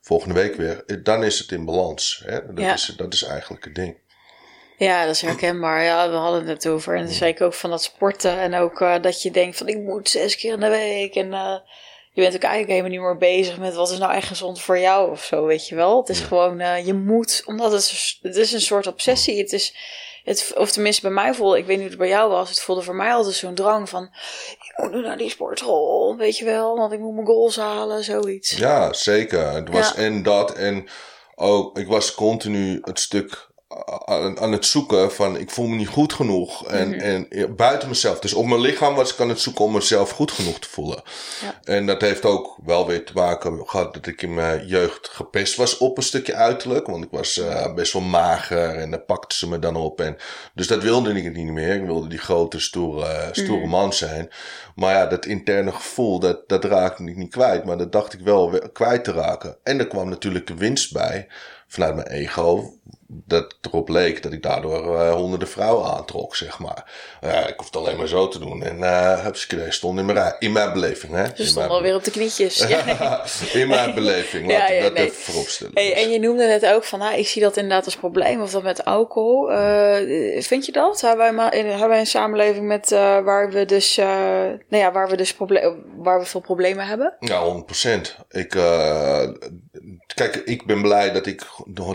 [0.00, 1.02] volgende week weer.
[1.02, 2.22] Dan is het in balans.
[2.24, 2.46] Hè?
[2.46, 2.72] Dat, Ja.
[2.72, 3.96] is, dat is eigenlijk het ding.
[4.84, 5.82] Ja, dat is herkenbaar.
[5.82, 6.96] Ja, we hadden het over.
[6.96, 8.38] En toen zei ik ook van dat sporten.
[8.38, 11.14] En ook eh, dat je denkt van ik moet zes keer in de week.
[11.14, 11.56] En eh,
[12.12, 14.78] je bent ook eigenlijk helemaal niet meer bezig met wat is nou echt gezond voor
[14.78, 15.98] jou of zo, weet je wel.
[15.98, 19.38] Het is gewoon, eh, je moet, omdat het, het is een soort obsessie.
[19.38, 19.74] Het is,
[20.24, 22.48] het, of tenminste bij mij voelde, ik weet niet hoe het bij jou was.
[22.48, 24.10] Het voelde voor mij altijd zo'n drang van,
[24.50, 26.76] ik moet nu naar die sportschool, weet je wel.
[26.76, 28.50] Want ik moet mijn goals halen, zoiets.
[28.50, 29.50] Ja, zeker.
[29.50, 29.94] Het was Ja.
[30.02, 30.88] en dat en
[31.34, 33.52] ook, ik was continu het stuk
[34.04, 36.66] aan, aan het zoeken van ik voel me niet goed genoeg.
[36.66, 37.00] En, Mhm.
[37.00, 38.18] en buiten mezelf.
[38.18, 41.02] Dus op mijn lichaam was ik aan het zoeken om mezelf goed genoeg te voelen.
[41.40, 41.60] Ja.
[41.74, 45.56] En dat heeft ook wel weer te maken gehad dat ik in mijn jeugd gepest
[45.56, 46.86] was op een stukje uiterlijk.
[46.86, 50.00] Want ik was eh, best wel mager en daar pakten ze me dan op.
[50.00, 50.16] En,
[50.54, 51.74] dus dat wilde ik niet meer.
[51.74, 53.68] Ik wilde die grote, stoere, stoere Mhm.
[53.70, 54.30] man zijn.
[54.74, 57.64] Maar ja, dat interne gevoel, dat, dat raakte ik niet kwijt.
[57.64, 59.56] Maar dat dacht ik wel we- kwijt te raken.
[59.62, 61.26] En er kwam natuurlijk de winst bij
[61.66, 62.72] vanuit mijn ego
[63.26, 66.92] dat erop leek dat ik daardoor uh, honderden vrouwen aantrok, zeg maar.
[67.24, 68.62] Uh, ik hoefde alleen maar zo te doen.
[68.62, 71.12] En uh, heb ze stond in mijn, in mijn beleving.
[71.12, 71.24] Hè?
[71.34, 72.60] Ze stond alweer op de knietjes.
[73.52, 75.04] in mijn beleving, laat ik dat nee.
[75.04, 75.72] even vooropstellen.
[75.74, 78.50] Hey, en je noemde net ook van, nou, ik zie dat inderdaad als probleem, of
[78.50, 79.46] dat met alcohol.
[80.40, 81.00] vind je dat?
[81.00, 85.16] Hebben wij, in, hebben wij een samenleving met, waar we dus, nou ja, waar we
[85.16, 85.36] dus
[85.96, 87.14] waar we veel problemen hebben?
[87.20, 88.26] Ja, 100%.
[88.28, 88.48] Ik,
[90.14, 91.42] kijk, ik ben blij dat ik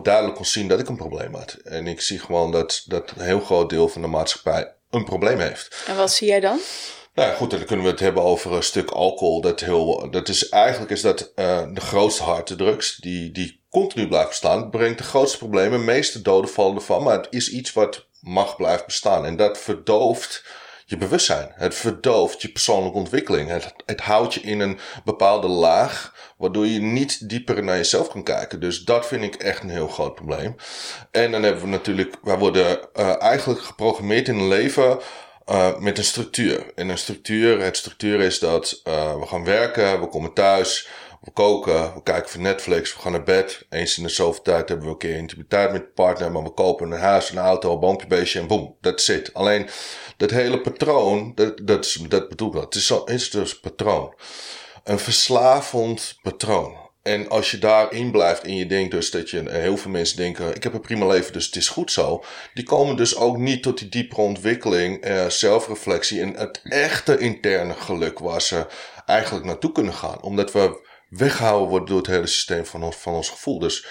[0.01, 1.53] duidelijk kon zien dat ik een probleem had.
[1.63, 5.39] En ik zie gewoon dat, dat een heel groot deel van de maatschappij een probleem
[5.39, 5.83] heeft.
[5.87, 6.59] En wat zie jij dan?
[7.13, 9.41] Nou ja, goed, dan kunnen we het hebben over een stuk alcohol.
[9.41, 14.27] Dat, heel, dat is eigenlijk is dat uh, de grootste harddrugs die, die continu blijft
[14.27, 14.69] bestaan.
[14.69, 17.03] brengt de grootste problemen, de meeste doden vallen ervan.
[17.03, 19.25] Maar het is iets wat mag blijven bestaan.
[19.25, 20.43] En dat verdooft
[20.89, 21.51] je bewustzijn.
[21.53, 23.49] Het verdooft je persoonlijke ontwikkeling.
[23.49, 28.23] Het, het houdt je in een bepaalde laag, waardoor je niet dieper naar jezelf kan
[28.23, 28.59] kijken.
[28.59, 30.55] Dus dat vind ik echt een heel groot probleem.
[31.11, 34.99] En dan hebben we natuurlijk, wij worden uh, eigenlijk geprogrammeerd in een leven.
[35.51, 36.71] Uh, met een structuur.
[36.75, 40.87] En een structuur, het structuur is dat uh, we gaan werken, we komen thuis,
[41.21, 43.65] we koken, we kijken voor Netflix, we gaan naar bed.
[43.69, 46.53] Eens in de zoveel tijd hebben we een keer intimiteit met de partner, maar we
[46.53, 49.33] kopen een huis, een auto, een boompje, beestje en boem, dat zit.
[49.33, 49.69] Alleen
[50.19, 54.13] dat hele patroon, dat, dat, dat bedoel ik wel, het is, dus patroon.
[54.83, 56.77] Een verslavend patroon.
[57.03, 60.55] En als je daarin blijft en je denkt dus dat je, heel veel mensen denken,
[60.55, 62.23] ik heb een prima leven, dus het is goed zo.
[62.53, 67.73] Die komen dus ook niet tot die diepere ontwikkeling, eh, zelfreflectie en het echte interne
[67.73, 68.65] geluk waar ze
[69.05, 70.21] eigenlijk naartoe kunnen gaan.
[70.21, 73.59] Omdat we weggehouden worden door het hele systeem van ons, van ons gevoel.
[73.59, 73.85] Dus,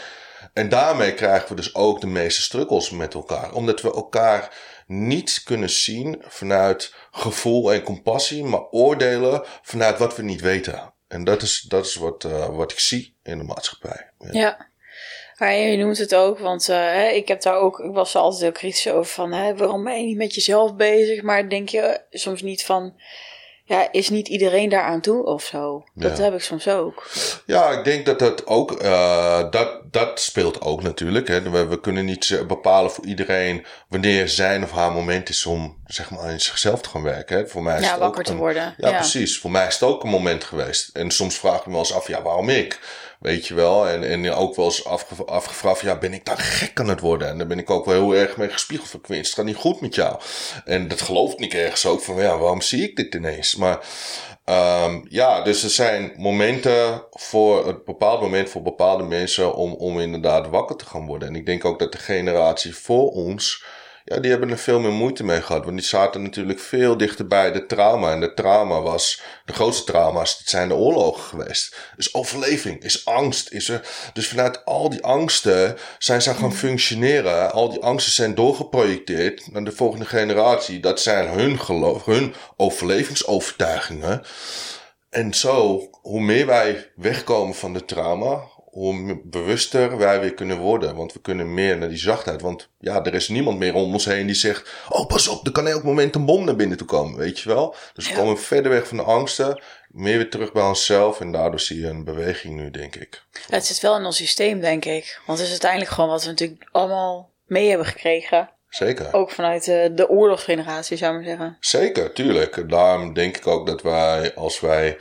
[0.52, 3.52] en daarmee krijgen we dus ook de meeste struggles met elkaar.
[3.52, 4.52] Omdat we elkaar
[4.88, 10.92] niet kunnen zien vanuit gevoel en compassie, maar oordelen vanuit wat we niet weten.
[11.08, 14.10] En dat is, dat is wat, uh, wat ik zie in de maatschappij.
[14.18, 14.68] Ja.
[15.38, 15.48] ja.
[15.48, 18.52] je noemt het ook, want uh, ik heb daar ook, ik was er altijd heel
[18.52, 21.22] kritisch over van, hè, waarom ben je niet met jezelf bezig?
[21.22, 23.00] Maar denk je soms niet van,
[23.68, 25.84] ja, is niet iedereen daaraan toe of zo?
[25.94, 27.10] Dat heb ik soms ook.
[27.46, 31.28] Ja, ik denk dat dat ook, uh, dat, dat speelt ook natuurlijk.
[31.28, 31.50] Hè.
[31.50, 36.10] We, we, kunnen niet bepalen voor iedereen wanneer zijn of haar moment is om zeg
[36.10, 37.36] maar in zichzelf te gaan werken.
[37.36, 37.46] Hè.
[37.46, 38.74] Voor mij is ja, het wakker ook te worden.
[38.76, 39.38] Ja, precies.
[39.38, 40.88] Voor mij is het ook een moment geweest.
[40.96, 42.80] En soms vraag ik me wel eens af, ja, waarom ik?
[43.18, 43.88] Weet je wel?
[43.88, 47.28] En, en ook wel eens afge, afgevraagd, ja, ben ik dan gek aan het worden?
[47.28, 49.80] En daar ben ik ook wel heel erg mee gespiegeld van, het gaat niet goed
[49.80, 50.20] met jou.
[50.64, 53.56] En dat gelooft niet ergens ook van, ja, waarom zie ik dit ineens?
[53.56, 53.78] Maar
[54.84, 60.00] um, ja, dus er zijn momenten voor, een bepaald moment voor bepaalde mensen om, om
[60.00, 61.28] inderdaad wakker te gaan worden.
[61.28, 63.64] En ik denk ook dat de generatie voor ons
[64.08, 65.64] ja, die hebben er veel meer moeite mee gehad.
[65.64, 68.12] Want die zaten natuurlijk veel dichter bij de trauma.
[68.12, 71.76] En de trauma was, de grootste trauma's, dat zijn de oorlogen geweest.
[71.96, 73.50] Dus overleving, is angst.
[73.50, 77.52] Is er, dus vanuit al die angsten zijn ze gaan functioneren.
[77.52, 80.80] Al die angsten zijn doorgeprojecteerd naar de volgende generatie.
[80.80, 84.22] Dat zijn hun geloof, hun overlevingsovertuigingen.
[85.10, 90.94] En zo, hoe meer wij wegkomen van de trauma, hoe bewuster wij weer kunnen worden.
[90.94, 92.40] Want we kunnen meer naar die zachtheid.
[92.40, 95.52] Want ja, er is niemand meer om ons heen die zegt: Oh, pas op, er
[95.52, 97.18] kan elk moment een bom naar binnen toe komen.
[97.18, 97.74] Weet je wel?
[97.94, 99.62] Dus we komen verder weg van de angsten.
[99.88, 101.20] Meer weer terug bij onszelf.
[101.20, 103.22] En daardoor zie je een beweging nu, denk ik.
[103.48, 105.20] het zit wel in ons systeem, denk ik.
[105.26, 108.50] Want het is uiteindelijk gewoon wat we natuurlijk allemaal mee hebben gekregen.
[108.68, 109.12] Zeker.
[109.12, 111.56] Ook vanuit de, de oorlogsgeneratie, zou ik maar zeggen.
[111.60, 112.70] Zeker, tuurlijk.
[112.70, 114.98] Daarom denk ik ook dat wij, als wij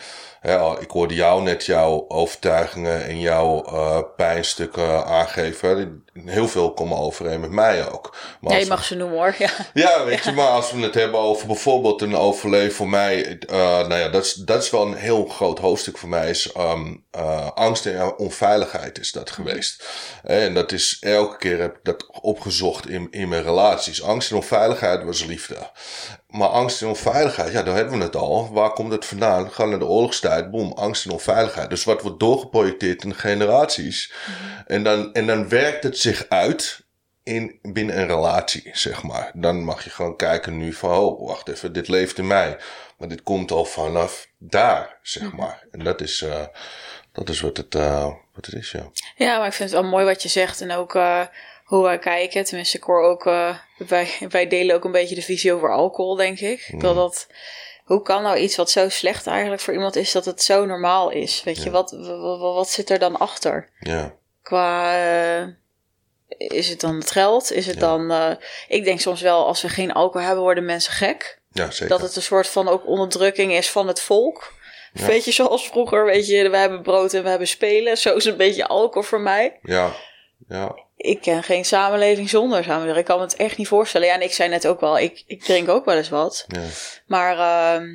[0.79, 6.03] ik hoorde jou net jouw overtuigingen en jouw uh, pijnstukken aangeven.
[6.25, 8.15] Heel veel komen overeen met mij ook.
[8.41, 9.35] Maar ja, je mag ze noemen hoor.
[9.37, 13.39] Ja, ja weet je, maar als we het hebben over bijvoorbeeld een overleven voor mij.
[13.49, 16.29] Uh, nou ja, dat is, dat is wel een heel groot hoofdstuk voor mij.
[16.29, 19.85] Is um, uh, angst en onveiligheid is dat geweest.
[20.23, 24.03] En dat is elke keer heb ik dat opgezocht in, in mijn relaties.
[24.03, 25.57] Angst en onveiligheid was liefde.
[26.37, 28.53] Maar angst en onveiligheid, ja, daar hebben we het al.
[28.53, 29.51] Waar komt het vandaan?
[29.51, 31.69] Gaan naar de oorlogstijd, boem, angst en onveiligheid.
[31.69, 34.13] Dus wat wordt doorgeprojecteerd in de generaties.
[34.27, 34.61] Mhm.
[34.67, 36.85] En, dan, en dan werkt het zich uit
[37.23, 39.31] in, binnen een relatie, zeg maar.
[39.33, 42.57] Dan mag je gewoon kijken nu van, oh, wacht even, dit leeft in mij.
[42.97, 45.35] Maar dit komt al vanaf daar, zeg mhm.
[45.35, 45.63] maar.
[45.71, 46.45] En dat is, uh,
[47.11, 48.89] dat is wat het, uh, wat het is, ja.
[49.15, 50.61] Ja, maar ik vind het wel mooi wat je zegt.
[50.61, 50.95] En ook...
[50.95, 51.21] Uh
[51.67, 52.43] hoe wij kijken.
[52.43, 56.15] Tenminste, ik hoor ook, uh, wij, wij delen ook een beetje de visie over alcohol,
[56.15, 56.69] denk ik.
[56.71, 56.79] Mm.
[56.79, 57.27] Dat dat,
[57.83, 61.09] hoe kan nou iets wat zo slecht eigenlijk voor iemand is, dat het zo normaal
[61.09, 61.43] is?
[61.43, 63.69] Weet je, wat, wat, wat, zit er dan achter?
[63.79, 64.15] Ja.
[64.41, 64.99] Qua,
[65.39, 65.47] uh,
[66.27, 67.51] is het dan het geld?
[67.51, 68.31] Is het dan, uh,
[68.67, 71.39] ik denk soms wel, als we geen alcohol hebben, worden mensen gek.
[71.51, 71.87] Ja, zeker.
[71.87, 74.53] Dat het een soort van ook onderdrukking is van het volk.
[74.93, 75.05] Ja.
[75.05, 77.97] Weet je, zoals vroeger, weet je, we hebben brood en we hebben spelen.
[77.97, 79.59] Zo is een beetje alcohol voor mij.
[79.61, 79.91] Ja.
[80.47, 80.85] Ja.
[80.97, 82.97] Ik ken geen samenleving zonder samenleving.
[82.97, 84.07] Ik kan me het echt niet voorstellen.
[84.07, 86.45] Ja, en ik zei net ook wel, ik, ik drink ook wel eens wat.
[86.47, 86.61] ja.
[87.05, 87.89] Maar ehm,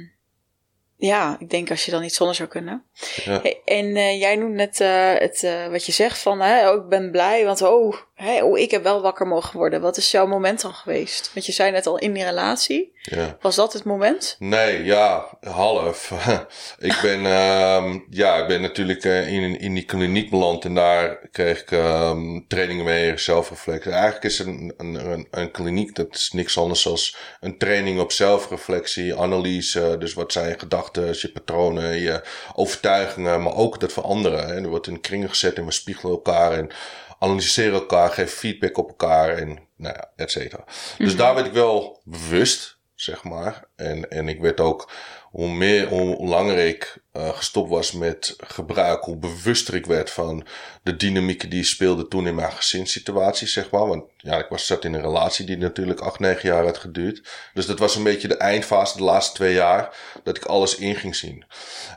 [1.07, 2.85] ja, ik denk als je dan niet zonder zou kunnen.
[3.25, 3.43] Ja.
[3.65, 6.89] En eh, jij noemt net eh, het, eh, wat je zegt van, hè, oh, ik
[6.89, 7.95] ben blij, want oh,
[8.43, 9.81] oh, ik heb wel wakker mogen worden.
[9.81, 11.31] Wat is jouw moment dan geweest?
[11.35, 12.93] Want je zei net al in die relatie.
[13.03, 13.37] ja.
[13.41, 14.37] Was dat het moment?
[14.39, 16.11] Nee, ja, half.
[16.79, 21.61] ik ben, ehm, ja, ik ben natuurlijk in, in die kliniek beland en daar kreeg
[21.61, 23.93] ik ehm, trainingen mee, zelfreflectie.
[23.93, 26.99] Eigenlijk is een, een, een, een kliniek, dat is niks anders dan
[27.41, 29.97] een training op zelfreflectie, analyse.
[29.99, 30.57] Dus wat zijn je
[30.93, 32.23] gedachten, je patronen, je
[32.55, 34.47] overtuigingen, maar ook dat van anderen.
[34.47, 34.55] Hè.
[34.55, 36.71] Er wordt in kringen gezet en we spiegelen elkaar en
[37.19, 40.65] analyseren elkaar, geven feedback op elkaar en nou ja, et cetera.
[40.99, 43.65] Dus daar werd ik wel bewust, zeg maar.
[43.77, 44.91] En, en ik werd ook,
[45.31, 50.47] hoe meer, hoe langer ik eh, gestopt was met gebruik, hoe bewuster ik werd van
[50.83, 53.87] de dynamieken die speelden toen in mijn gezinssituatie, zeg maar.
[53.87, 57.29] Want ja, ik was zat in een relatie die natuurlijk acht, negen jaar had geduurd.
[57.55, 60.95] Dus dat was een beetje de eindfase, de laatste twee jaar, dat ik alles in
[60.95, 61.45] ging zien.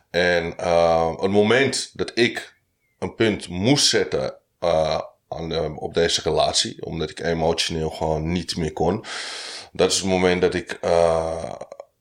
[0.10, 2.56] En uh, het moment dat ik
[3.00, 5.00] een punt moest zetten uh,
[5.76, 9.06] op deze relatie, omdat ik emotioneel gewoon niet meer kon.
[9.76, 11.52] Dat is het moment dat ik uh,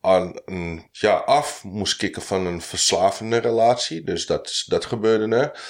[0.01, 4.05] aan, een, ja, af moest kicken van een verslavende relatie.
[4.05, 5.61] Dus dat, dat gebeurde er.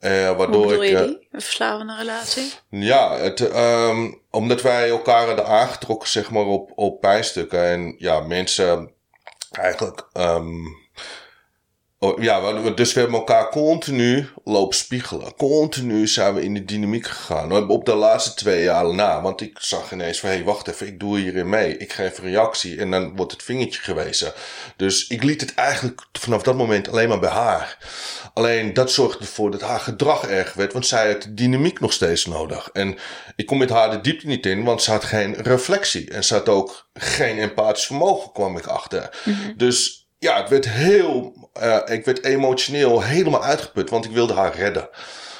[0.00, 1.28] Uh, waardoor Hoe bedoel ik, je die?
[1.30, 2.52] Een verslavende relatie?
[2.68, 7.64] ja, het, um, omdat wij elkaar hadden aangetrokken, zeg maar, op, op pijnstukken.
[7.64, 8.92] En ja, mensen
[9.50, 10.08] eigenlijk.
[10.12, 10.78] Um,
[12.20, 15.34] ja, we- dus we hebben elkaar continu lopen spiegelen.
[15.36, 17.68] Continu zijn we in de dynamiek gegaan.
[17.70, 19.22] Op de laatste twee jaar na.
[19.22, 21.76] Want ik zag ineens van, hé, hey, wacht even, ik doe hierin mee.
[21.76, 24.32] Ik geef een reactie en dan wordt het vingertje gewezen.
[24.76, 27.78] Dus ik liet het eigenlijk vanaf dat moment alleen maar bij haar.
[28.34, 30.72] Alleen dat zorgde ervoor dat haar gedrag erg werd.
[30.72, 32.68] Want zij had de dynamiek nog steeds nodig.
[32.72, 32.98] En
[33.36, 36.10] ik kom met haar de diepte niet in, want ze had geen reflectie.
[36.10, 39.10] En ze had ook geen empathisch vermogen, kwam ik achter.
[39.56, 44.54] Dus ja, het werd heel, uh, ik werd emotioneel helemaal uitgeput, want ik wilde haar
[44.56, 44.88] redden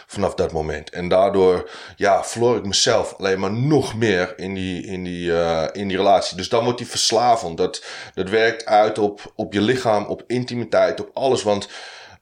[0.07, 0.91] vanaf dat moment.
[0.91, 5.67] En daardoor, ja, verloor ik mezelf alleen maar nog meer in die, in die, uh,
[5.73, 6.37] in die relatie.
[6.37, 7.57] Dus dan wordt die verslavend.
[7.57, 11.43] Dat, dat werkt uit op, op je lichaam, op intimiteit, op alles.
[11.43, 11.69] Want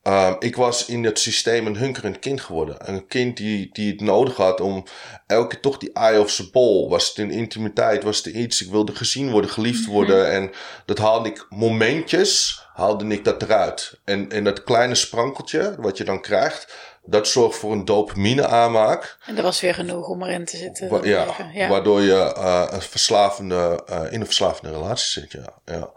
[0.08, 2.76] uh, ik was in het systeem een hunkerend kind geworden.
[2.78, 4.84] Een kind die, die het nodig had om
[5.26, 6.88] elke keer toch die eye of the ball.
[6.88, 8.62] Was het in intimiteit, was het iets.
[8.62, 10.18] Ik wilde gezien worden, geliefd worden.
[10.18, 10.42] Mm-hmm.
[10.42, 10.52] En
[10.84, 14.00] dat haalde ik momentjes, haalde ik dat eruit.
[14.04, 19.18] En, en dat kleine sprankeltje, wat je dan krijgt, dat zorgt voor een dopamine aanmaak.
[19.26, 20.88] En dat was weer genoeg om erin te zitten.
[20.88, 25.32] Wa ja, ja, waardoor je uh, een verslavende, uh, in een verslavende relatie zit.
[25.32, 25.90] Ja, ja.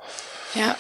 [0.53, 0.77] ja.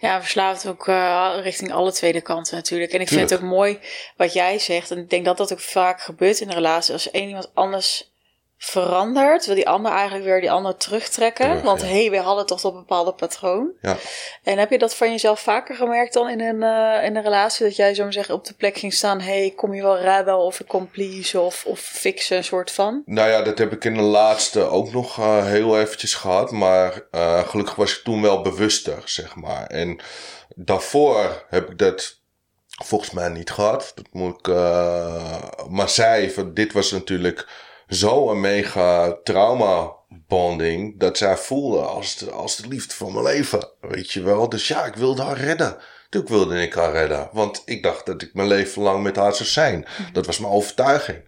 [0.00, 2.92] Ja, verslaafd ook uh, richting alle tweede kanten natuurlijk.
[2.92, 3.28] En ik Tuurlijk.
[3.28, 3.78] vind het ook mooi
[4.16, 4.90] wat jij zegt.
[4.90, 6.92] En ik denk dat dat ook vaak gebeurt in een relatie.
[6.92, 8.10] Als één iemand anders
[8.62, 11.46] verandert, wil die ander eigenlijk weer die ander terugtrekken.
[11.46, 11.86] Terug, Want ja.
[11.86, 13.72] hé, hey, we hadden toch dat bepaalde patroon.
[13.80, 13.96] Ja.
[14.42, 17.66] En heb je dat van jezelf vaker gemerkt dan in een, uh, in een relatie?
[17.66, 19.20] Dat jij zo zeggen op de plek ging staan.
[19.20, 22.70] Hé, hey, kom je wel redden of ik kom please of, of fixen, een soort
[22.70, 23.02] van?
[23.04, 26.50] Nou ja, dat heb ik in de laatste ook nog uh, heel eventjes gehad.
[26.50, 29.66] Maar uh, gelukkig was ik toen wel bewuster, zeg maar.
[29.66, 30.00] En
[30.54, 32.18] daarvoor heb ik dat
[32.84, 33.92] volgens mij niet gehad.
[33.94, 34.54] Dat moet ik
[35.68, 42.16] maar zij, van dit was natuurlijk zo een mega trauma bonding dat zij voelde als
[42.16, 44.48] de, als de liefde van mijn leven, weet je wel.
[44.48, 45.76] Dus ja, ik wilde haar redden.
[46.02, 49.34] Natuurlijk wilde ik haar redden, want ik dacht dat ik mijn leven lang met haar
[49.34, 49.86] zou zijn.
[50.12, 51.24] Dat was mijn overtuiging.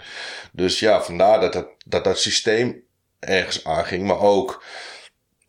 [0.53, 2.83] Dus ja, vandaar dat dat, dat, dat systeem
[3.19, 4.65] ergens aanging, maar ook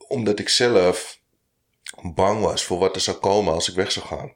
[0.07, 1.19] omdat ik zelf
[2.01, 4.33] bang was voor wat er zou komen als ik weg zou gaan.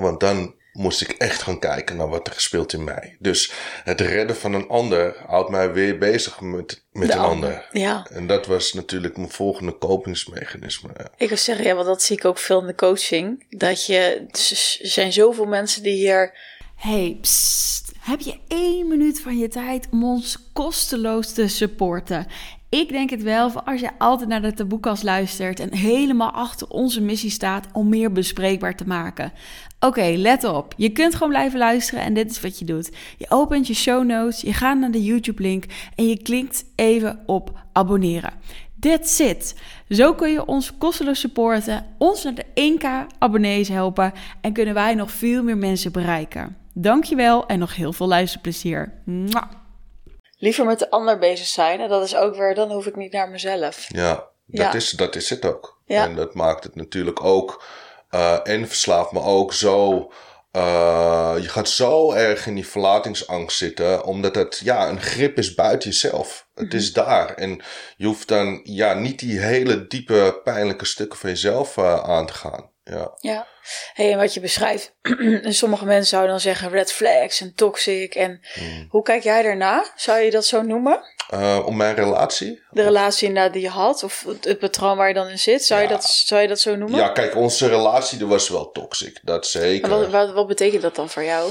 [0.00, 3.16] Want dan moest ik echt gaan kijken naar wat er speelt in mij.
[3.18, 3.52] Dus
[3.84, 7.48] het redden van een ander houdt mij weer bezig met, met een ander.
[7.48, 7.68] ander.
[7.72, 8.06] Ja.
[8.12, 10.90] En dat was natuurlijk mijn volgende kopingsmechanisme.
[10.96, 11.08] Ja.
[11.16, 13.44] Ik wil zeggen, ja, want dat zie ik ook veel in de coaching.
[13.50, 16.54] Dat je, er zijn zoveel mensen die hier...
[16.76, 22.26] Hey, psst, heb je één minuut van je tijd om ons kosteloos te supporten?
[22.68, 26.68] Ik denk het wel, voor als je altijd naar de taboekast luistert en helemaal achter
[26.68, 29.32] onze missie staat om meer bespreekbaar te maken.
[29.80, 30.74] Oké, okay, let op.
[30.76, 32.90] Je kunt gewoon blijven luisteren en dit is wat je doet.
[33.18, 37.50] Je opent je show notes, je gaat naar de YouTube-link en je klikt even op
[37.72, 38.32] abonneren.
[38.80, 39.54] That's it.
[39.88, 44.94] Zo kun je ons kosteloos supporten, ons naar de 1k abonnees helpen en kunnen wij
[44.94, 46.56] nog veel meer mensen bereiken.
[46.74, 48.92] Dankjewel en nog heel veel luisterplezier.
[49.04, 49.50] Mwah.
[50.38, 53.12] Liever met de ander bezig zijn en dat is ook weer, dan hoef ik niet
[53.12, 53.86] naar mezelf.
[53.88, 54.72] Ja, dat, ja.
[54.72, 55.80] Is, dat is het ook.
[55.86, 56.04] Ja.
[56.04, 57.64] En dat maakt het natuurlijk ook
[58.16, 60.08] uh, en verslaafd, maar ook zo
[60.56, 65.54] uh, je gaat zo erg in die verlatingsangst zitten, omdat het ja, een grip is
[65.54, 66.48] buiten jezelf.
[66.54, 67.34] Het is daar.
[67.34, 67.62] En
[67.96, 72.32] je hoeft dan ja, niet die hele diepe, pijnlijke stukken van jezelf uh, aan te
[72.32, 72.70] gaan.
[72.90, 73.14] Ja.
[73.20, 73.46] ja.
[73.92, 74.94] Hey, en wat je beschrijft,
[75.42, 78.14] sommige mensen zouden dan zeggen red flags en toxic.
[78.14, 78.86] En Hmm.
[78.90, 79.84] hoe kijk jij daarna?
[79.96, 81.00] Zou je dat zo noemen?
[81.34, 82.62] Uh, om mijn relatie?
[82.70, 85.64] De relatie inderdaad die je had, of het, het patroon waar je dan in zit,
[85.64, 85.88] zou, Ja.
[85.88, 86.98] je, dat, zou je dat zo noemen?
[86.98, 89.18] Ja, kijk, onze relatie die was wel toxic.
[89.22, 89.88] Dat zeker.
[89.88, 91.50] Wat, wat, wat betekent dat dan voor jou?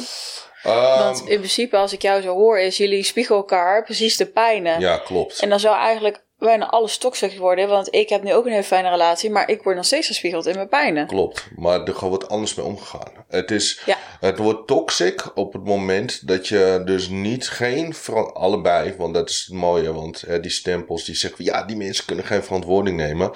[0.66, 4.26] Um, Want in principe, als ik jou zo hoor, is jullie spiegelen elkaar precies de
[4.26, 4.80] pijnen.
[4.80, 5.40] ja, klopt.
[5.40, 7.68] En dan zou eigenlijk bijna alles toxic worden.
[7.70, 10.46] Want ik heb nu ook een hele fijne relatie, maar ik word nog steeds gespiegeld
[10.46, 11.08] in mijn pijnen.
[11.08, 13.12] Klopt, maar er gaat wat anders mee omgegaan.
[13.28, 13.98] Het, is, Ja.
[14.20, 19.30] het wordt toxic op het moment dat je dus niet geen, ver- allebei, want dat
[19.30, 22.98] is het mooie, want hè, die stempels die zeggen, ja, die mensen kunnen geen verantwoording
[22.98, 23.32] nemen.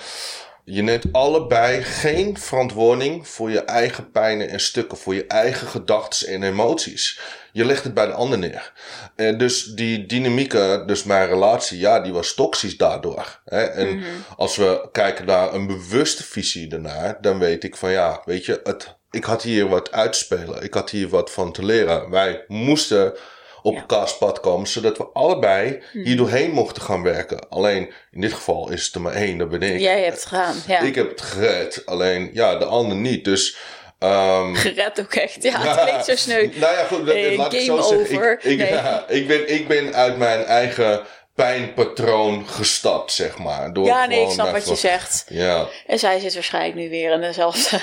[0.71, 6.27] Je neemt allebei geen verantwoording voor je eigen pijnen en stukken, voor je eigen gedachten
[6.27, 7.19] en emoties.
[7.51, 8.73] Je legt het bij de ander neer.
[9.15, 13.39] En dus die dynamieken, dus mijn relatie, ja, die was toxisch daardoor.
[13.45, 13.61] Hè?
[13.61, 14.03] En
[14.37, 18.59] als we kijken naar een bewuste visie ernaar, dan weet ik van ja, weet je,
[18.63, 20.63] het, ik had hier wat uit te spelen.
[20.63, 22.09] Ik had hier wat van te leren.
[22.09, 23.13] Wij moesten
[23.61, 23.79] op Ja.
[23.79, 27.49] elkaars pad komen, zodat we allebei hier doorheen mochten gaan werken.
[27.49, 29.79] Alleen in dit geval is het er maar één, dat ben ik.
[29.79, 30.79] Jij hebt het gedaan, ja.
[30.79, 33.25] Ik heb het gered, alleen ja, de ander niet.
[33.25, 33.57] Dus.
[33.99, 35.43] ehm, Gered ook echt.
[35.43, 36.49] Ja, het klinkt zo sneu.
[36.55, 37.99] Nou ja, goed, dat, Eh, laat ik zo zeggen.
[38.17, 38.31] over.
[38.31, 38.69] Ik, ik, Nee.
[38.83, 41.01] ja, ik, ben, ik ben uit mijn eigen
[41.35, 43.73] pijnpatroon gestapt, zeg maar.
[43.73, 45.25] Door Ja, nee, ik snap wat je zegt.
[45.29, 47.79] Ja, En zij zit waarschijnlijk nu weer in dezelfde...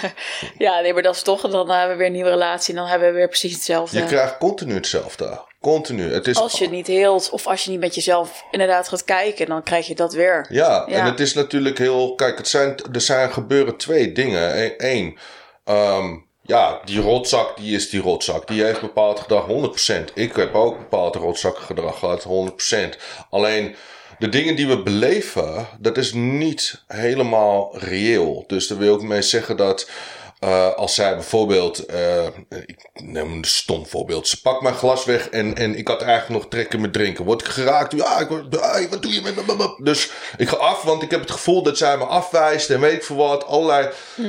[0.58, 1.40] ja, nee, maar dat is toch...
[1.40, 3.98] Dan hebben we weer een nieuwe relatie en dan hebben we weer precies hetzelfde.
[3.98, 5.44] je krijgt continu hetzelfde.
[5.72, 6.12] Continu.
[6.12, 9.04] Het is, Als je het niet heelt of als je niet met jezelf inderdaad gaat
[9.04, 10.46] kijken, dan krijg je dat weer.
[10.48, 10.96] Ja, Ja.
[10.98, 12.14] en het is natuurlijk heel.
[12.14, 14.74] Kijk, het zijn, er zijn gebeuren twee dingen.
[14.78, 15.18] Eén,
[15.64, 18.48] ehm, ja, die rotzak, die is die rotzak.
[18.48, 20.10] Die heeft bepaald gedrag 100%.
[20.14, 22.98] Ik heb ook bepaald rotzakgedrag gehad, 100%.
[23.30, 23.76] Alleen
[24.18, 28.44] de dingen die we beleven, dat is niet helemaal reëel.
[28.46, 29.90] Dus daar wil ik mee zeggen dat.
[30.38, 32.26] Eh, als zij bijvoorbeeld, eh,
[32.66, 34.28] ik neem een stom voorbeeld.
[34.28, 37.24] Ze pakt mijn glas weg en, en ik had eigenlijk nog trek in mijn drinken.
[37.24, 37.92] Word ik geraakt?
[37.92, 38.56] Ja, ik word,
[38.90, 39.80] wat doe je met me?
[39.82, 42.92] Dus ik ga af, want ik heb het gevoel dat zij me afwijst en weet
[42.92, 43.46] ik veel wat.
[43.46, 43.88] Allerlei.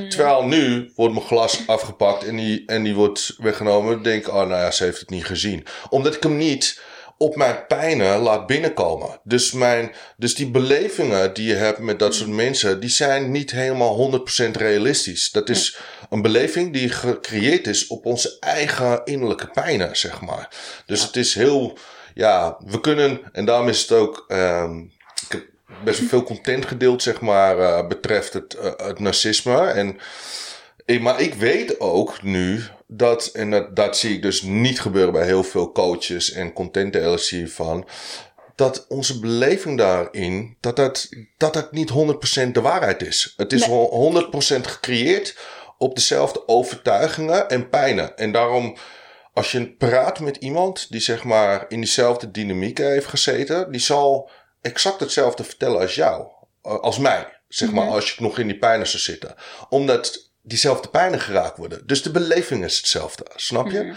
[0.09, 3.93] Terwijl nu wordt mijn glas afgepakt en die, en die wordt weggenomen.
[3.93, 5.65] Dan denk ik, oh nou ja, ze heeft het niet gezien.
[5.89, 6.79] Omdat ik hem niet
[7.17, 9.19] op mijn pijnen laat binnenkomen.
[9.23, 13.51] Dus, mijn, dus die belevingen die je hebt met dat soort mensen, die zijn niet
[13.51, 15.31] helemaal 100% realistisch.
[15.31, 15.77] Dat is
[16.09, 20.49] een beleving die gecreëerd is op onze eigen innerlijke pijnen, zeg maar.
[20.85, 21.77] Dus het is heel,
[22.13, 25.45] ja, we kunnen, en daarom is het ook, ehm, ik heb
[25.83, 29.65] best wel veel content gedeeld, zeg maar, eh, betreft het, eh, het narcisme.
[29.65, 29.97] En
[31.01, 35.25] maar ik weet ook nu dat, en dat, dat zie ik dus niet gebeuren bij
[35.25, 37.87] heel veel coaches en contentdelers hiervan,
[38.55, 43.33] dat onze beleving daarin, dat dat, dat, dat niet 100% de waarheid is.
[43.37, 43.69] Het is Nee.
[43.69, 45.37] hon- 100% gecreëerd
[45.77, 48.17] op dezelfde overtuigingen en pijnen.
[48.17, 48.77] En daarom,
[49.33, 54.29] als je praat met iemand die zeg maar in diezelfde dynamiek heeft gezeten, die zal
[54.61, 56.27] exact hetzelfde vertellen als jou,
[56.61, 57.35] eh, als mij.
[57.47, 59.35] Zeg maar, als je nog in die pijnen zou zitten.
[59.69, 61.87] Omdat diezelfde pijnen geraakt worden.
[61.87, 63.93] Dus de beleving is hetzelfde, snap je?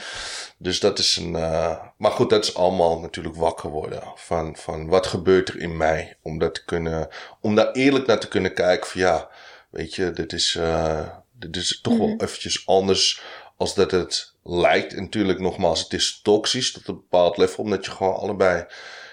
[0.58, 1.34] Dus dat is een.
[1.34, 4.02] eh, maar goed, dat is allemaal natuurlijk wakker worden.
[4.14, 6.16] Van, van wat gebeurt er in mij?
[6.22, 7.08] Om, dat te kunnen,
[7.40, 8.86] om daar eerlijk naar te kunnen kijken.
[8.86, 9.28] Van ja,
[9.70, 11.08] weet je, dit is, eh,
[11.40, 13.22] dit is toch wel eventjes anders.
[13.56, 14.94] Als dat het lijkt.
[14.94, 17.64] En natuurlijk, nogmaals, het is toxisch tot een bepaald level.
[17.64, 18.66] Omdat je gewoon allebei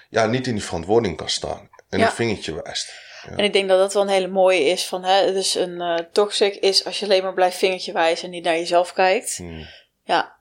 [0.10, 1.70] ja, niet in die verantwoording kan staan.
[1.90, 2.06] En Ja.
[2.06, 2.92] een vingertje wijst.
[3.30, 4.86] En ik denk dat dat wel een hele mooie is.
[4.86, 8.32] Van, hè, dus een eh, toxic is als je alleen maar blijft vingertje wijzen en
[8.32, 9.36] niet naar jezelf kijkt.
[9.38, 9.68] Hmm.
[10.04, 10.36] Ja.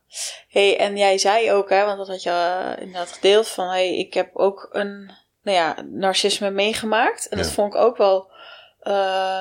[0.48, 3.96] Hey, en jij zei ook, hè, want dat had je eh, inderdaad gedeeld, van hey,
[3.98, 5.10] ik heb ook een
[5.42, 7.28] nou ja, narcisme meegemaakt.
[7.28, 7.52] En dat Ja.
[7.52, 8.30] vond ik ook wel,
[8.86, 8.92] eh,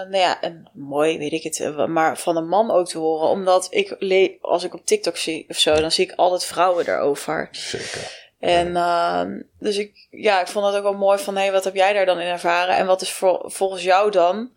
[0.10, 3.30] nou ja, een mooi, weet ik het, eh, maar van een man ook te horen.
[3.30, 6.86] Omdat ik, le- als ik op TikTok zie of zo, dan zie ik altijd vrouwen
[6.86, 7.50] daarover.
[7.52, 8.24] Zeker.
[8.40, 11.64] En ehm, dus ik, ja, ik vond het ook wel mooi van, hé, hey, wat
[11.64, 12.76] heb jij daar dan in ervaren?
[12.76, 13.12] En wat is
[13.44, 14.50] volgens jou dan,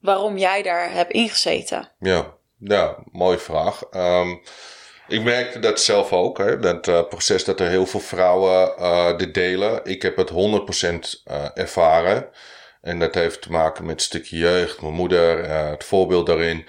[0.00, 1.88] waarom jij daar hebt ingezeten?
[1.98, 2.26] Ja,
[2.58, 3.82] ja mooie vraag.
[3.90, 4.28] Ehm,
[5.08, 9.34] ik merkte dat zelf ook, hè, dat eh, proces dat er heel veel vrouwen dit
[9.34, 9.80] delen.
[9.84, 12.28] Ik heb het 100% eh, ervaren.
[12.80, 16.66] En dat heeft te maken met een stukje jeugd, mijn moeder, eh, het voorbeeld daarin.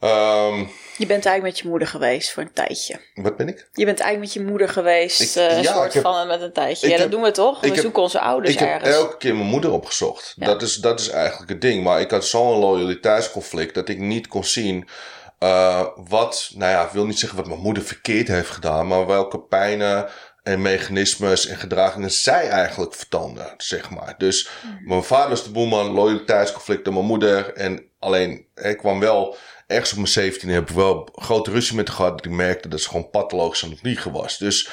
[0.00, 0.58] Ehm,
[0.96, 3.00] Je bent eigenlijk met je moeder geweest voor een tijdje.
[3.14, 3.68] wat ben ik?
[3.72, 6.40] Je bent eigenlijk met je moeder geweest, Ik- eh, een ja, soort heb- van met
[6.40, 6.86] een tijdje.
[6.86, 7.60] Ja, dat heb- doen we toch?
[7.60, 8.94] We heb- zoeken onze ouders ik heb ergens.
[8.96, 10.32] elke keer mijn moeder opgezocht.
[10.36, 10.46] Ja.
[10.46, 11.84] Dat, is, dat is eigenlijk het ding.
[11.84, 14.88] Maar ik had zo'n loyaliteitsconflict dat ik niet kon zien
[15.42, 19.06] Uh, wat, nou ja, ik wil niet zeggen wat mijn moeder verkeerd heeft gedaan, maar
[19.06, 20.08] welke pijnen
[20.42, 24.14] en mechanismes en gedragingen zij eigenlijk vertanden, zeg maar.
[24.18, 24.48] Dus
[24.84, 27.52] mijn vader is de boeman, loyaliteitsconflicten, mijn moeder.
[27.54, 29.36] En alleen, ik kwam wel
[29.66, 32.16] ergens op mijn 17 heb ik wel grote ruzie met gehad.
[32.16, 34.38] Dat ik merkte dat ze gewoon pathologisch aan het liegen was.
[34.38, 34.68] Dus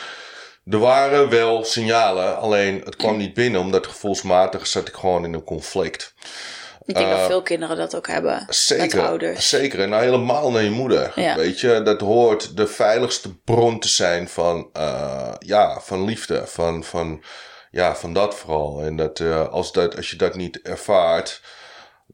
[0.66, 5.34] er waren wel signalen, alleen het kwam niet binnen, omdat gevoelsmatig zat ik gewoon in
[5.34, 6.14] een conflict.
[6.88, 8.46] Ik denk dat veel kinderen dat ook hebben.
[8.50, 8.98] Zeker.
[8.98, 9.50] Met ouders.
[9.50, 9.80] Zeker.
[9.80, 11.12] En nou helemaal naar je moeder.
[11.36, 16.48] Weet je, dat hoort de veiligste bron te zijn van, uh, ja, van liefde.
[16.48, 17.24] Van, van,
[17.72, 18.82] ja, van dat vooral.
[18.82, 21.42] En dat, uh, als, dat als je dat niet ervaart,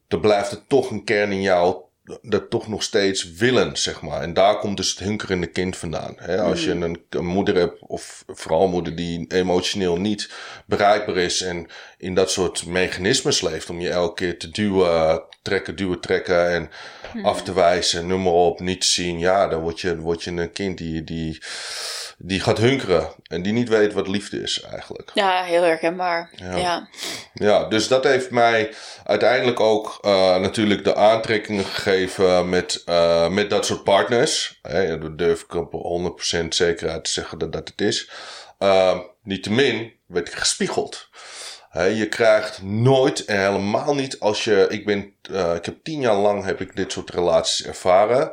[0.08, 1.76] dan blijft er toch een kern in jou
[2.22, 4.22] dat toch nog steeds willen, zeg maar.
[4.22, 6.14] En daar komt dus het hunkerende kind vandaan.
[6.18, 6.42] Hè?
[6.42, 6.84] Als je mm.
[6.84, 10.30] een, een, moeder hebt, of vooral een moeder die emotioneel niet
[10.66, 15.76] bereikbaar is en in dat soort mechanismes leeft om je elke keer te duwen, trekken,
[15.76, 16.70] duwen, trekken en
[17.24, 20.32] af te wijzen, noem maar op, niet te zien, ja, dan word je, word je
[20.32, 21.42] een kind die, die
[22.26, 25.12] die gaat hunkeren en die niet weet wat liefde is eigenlijk.
[25.14, 26.32] Ja, heel herkenbaar.
[26.36, 26.56] Ja.
[26.56, 26.88] ja.
[27.34, 33.50] Ja, dus dat heeft mij uiteindelijk ook uh, natuurlijk de aantrekkingen gegeven met, uh, met
[33.50, 34.60] dat soort partners.
[34.62, 35.74] Hey, dat durf ik op
[36.44, 38.10] 100% zekerheid te zeggen dat dat het is.
[38.60, 41.10] Uh, Niettemin werd ik gespiegeld.
[41.74, 44.66] Je krijgt nooit en helemaal niet als je.
[44.70, 45.14] Ik ben.
[45.32, 48.32] Uh, ik heb tien jaar lang heb ik dit soort relaties ervaren.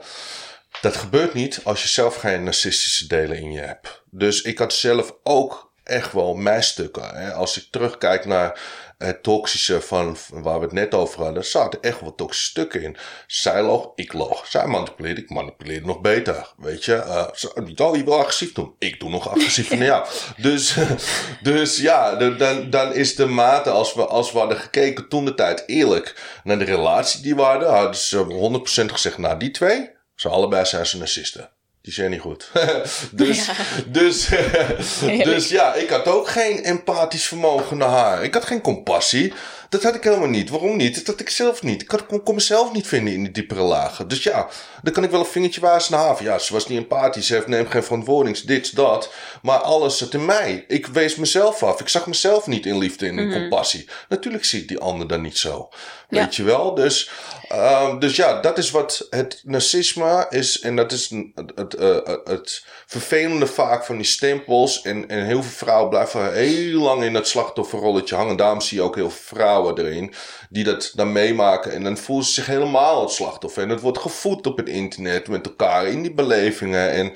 [0.80, 4.02] Dat gebeurt niet als je zelf geen narcistische delen in je hebt.
[4.10, 7.16] Dus ik had zelf ook echt wel mijn stukken.
[7.16, 7.32] Hè.
[7.32, 8.60] Als ik terugkijk naar
[8.98, 12.96] het toxische van waar we het net over hadden, zaten echt wel toxische stukken in.
[13.26, 14.46] Zij loog, ik loog.
[14.46, 16.52] Zij manipuleerde, ik manipuleerde nog beter.
[16.56, 18.74] Weet je, uh, oh, je wil agressief doen.
[18.78, 20.06] Ik doe nog agressief naar jou.
[20.36, 20.76] Dus,
[21.42, 25.34] dus ja, dan, dan is de mate, als we, als we hadden gekeken toen de
[25.34, 29.90] tijd eerlijk naar de relatie die we hadden, hadden ze 100% gezegd, nou die twee,
[30.20, 31.48] ze allebei zijn ze narcisten.
[31.82, 32.50] Die zijn niet goed.
[33.12, 33.52] dus, ja.
[33.86, 34.28] Dus,
[35.30, 38.24] dus ja, ik had ook geen empathisch vermogen naar haar.
[38.24, 39.32] Ik had geen compassie.
[39.70, 40.50] Dat had ik helemaal niet.
[40.50, 40.94] Waarom niet?
[40.94, 41.82] Dat had ik zelf niet.
[41.82, 44.08] Ik kon, mezelf niet vinden in die diepere lagen.
[44.08, 44.48] Dus ja,
[44.82, 46.22] dan kan ik wel een vingertje wijzen naar haar.
[46.22, 47.26] Ja, ze was niet empathisch.
[47.26, 48.38] Ze heeft, neemt geen verantwoording.
[48.38, 49.12] Dit, dat.
[49.42, 50.64] Maar alles zat in mij.
[50.68, 51.80] Ik wees mezelf af.
[51.80, 53.40] Ik zag mezelf niet in liefde en in mhm.
[53.40, 53.88] compassie.
[54.08, 55.68] Natuurlijk zie ik die ander dan niet zo.
[56.08, 56.74] Weet je wel?
[56.74, 57.10] Dus,
[57.52, 60.60] uh, dus ja, dat is wat het narcisme is.
[60.60, 64.82] En dat is het, het, uh, het vervelende vaak van die stempels.
[64.82, 68.36] En, en heel veel vrouwen blijven heel lang in dat slachtofferrolletje hangen.
[68.36, 70.12] Daarom zie je ook heel veel vrouwen erin
[70.50, 71.72] die dat dan meemaken.
[71.72, 73.62] En dan voelen ze zich helemaal het slachtoffer.
[73.62, 76.90] En dat wordt gevoed op het internet met elkaar in die belevingen.
[76.90, 77.12] En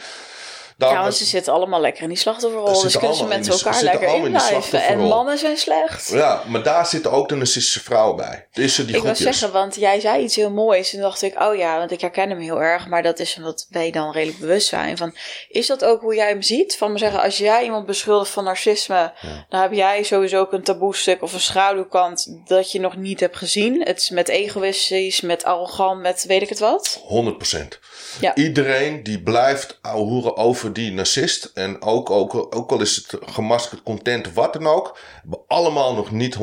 [0.76, 2.82] ja, want ze zitten allemaal lekker in die slachtofferrol.
[2.82, 4.82] Dus kunnen ze met elkaar lekker in blijven.
[4.82, 6.08] En mannen zijn slecht.
[6.08, 8.46] Ja, maar daar zitten ook de narcistische vrouwen bij.
[8.52, 10.94] Is er die ik wil zeggen, want jij zei iets heel moois.
[10.94, 12.86] En dacht ik, oh ja, want ik herken hem heel erg.
[12.86, 14.96] Maar dat is omdat wij dan redelijk bewust zijn.
[14.96, 15.16] Van,
[15.48, 16.76] is dat ook hoe jij hem ziet?
[16.76, 19.12] Van me zeggen, als jij iemand beschuldigt van narcisme...
[19.48, 22.40] dan heb jij sowieso ook een taboestuk of een schaduwkant...
[22.44, 23.82] dat je nog niet hebt gezien.
[23.82, 27.00] Het is met egoïstisch, met arrogant, met weet ik het wat.
[27.04, 27.78] 100 procent.
[28.20, 28.34] Ja.
[28.34, 31.50] Iedereen die blijft horen over die narcist.
[31.54, 34.98] En ook, ook, ook al is het gemaskerd content, wat dan ook.
[35.20, 36.38] Hebben allemaal nog niet 100%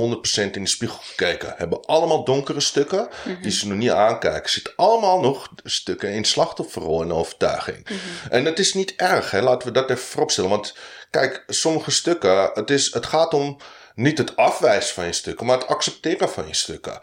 [0.52, 1.54] in de spiegel gekeken.
[1.58, 3.42] Hebben allemaal donkere stukken mhm.
[3.42, 4.50] die ze nog niet aankijken.
[4.50, 7.84] Zitten allemaal nog stukken in slachtofferrol en overtuiging.
[7.84, 8.34] Mhm.
[8.34, 9.42] En dat is niet erg, hè?
[9.42, 10.50] laten we dat even vooropstellen.
[10.50, 10.76] Want
[11.10, 13.58] kijk, sommige stukken, het, is, het gaat om
[13.96, 17.00] niet het afwijzen van je stukken, maar het accepteren van je stukken.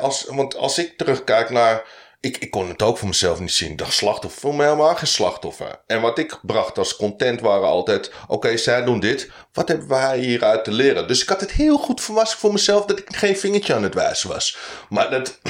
[0.00, 1.82] als, want als ik terugkijk naar
[2.20, 3.72] ik, ik kon het ook voor mezelf niet zien.
[3.72, 5.80] Ik slachtoffer, voor mij helemaal geen slachtoffer.
[5.86, 9.30] En wat ik bracht als content waren altijd, oké, zij doen dit.
[9.52, 11.08] Wat hebben wij hieruit te leren?
[11.08, 13.94] Dus ik had het heel goed verwassen voor mezelf dat ik geen vingertje aan het
[13.94, 14.56] wijzen was.
[14.88, 15.40] Maar dat,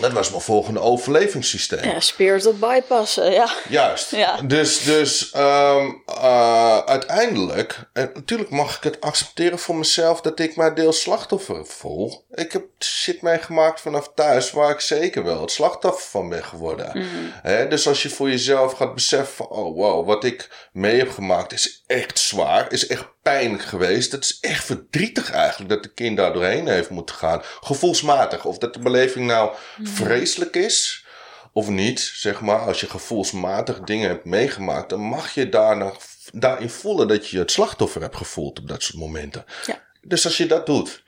[0.00, 1.84] dat was mijn volgende overlevingssysteem.
[1.84, 3.48] Ja, spirit of bypassen, ja.
[3.68, 4.10] Juist.
[4.10, 4.40] Ja.
[4.40, 10.56] Dus, dus um, uh, uiteindelijk, en natuurlijk mag ik het accepteren voor mezelf dat ik
[10.56, 12.24] mij deel slachtoffer voel.
[12.30, 16.90] Ik heb shit meegemaakt vanaf thuis waar ik zeker wel het slachtoffer van ben geworden.
[16.94, 17.68] Mm.
[17.68, 21.52] dus als je voor jezelf gaat beseffen van, oh wow, wat ik mee heb gemaakt
[21.52, 24.12] is echt zwaar, is echt pijnlijk geweest.
[24.12, 27.42] Het is echt verdrietig eigenlijk dat de kind daar doorheen heeft moeten gaan.
[27.60, 28.44] Gevoelsmatig.
[28.44, 29.86] Of dat de beleving nou hmm.
[29.86, 31.06] vreselijk is
[31.52, 32.58] of niet, zeg maar.
[32.58, 35.92] Als je gevoelsmatig dingen hebt meegemaakt, dan mag je daarna,
[36.32, 39.44] daarin voelen dat je het slachtoffer hebt gevoeld op dat soort momenten.
[39.66, 39.82] Ja.
[40.02, 41.02] Dus als je dat doet,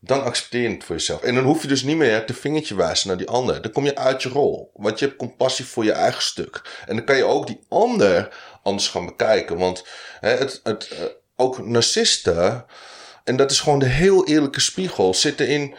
[0.00, 1.22] dan accepteer je het voor jezelf.
[1.22, 3.62] En dan hoef je dus niet meer te vingertje wijzen naar die ander.
[3.62, 4.70] Dan kom je uit je rol.
[4.74, 6.82] Want je hebt compassie voor je eigen stuk.
[6.86, 9.58] En dan kan je ook die ander anders gaan bekijken.
[9.58, 9.86] Want
[10.20, 12.64] hè, het, het, ook narcisten,
[13.24, 15.74] en dat is gewoon de heel eerlijke spiegel, zitten in,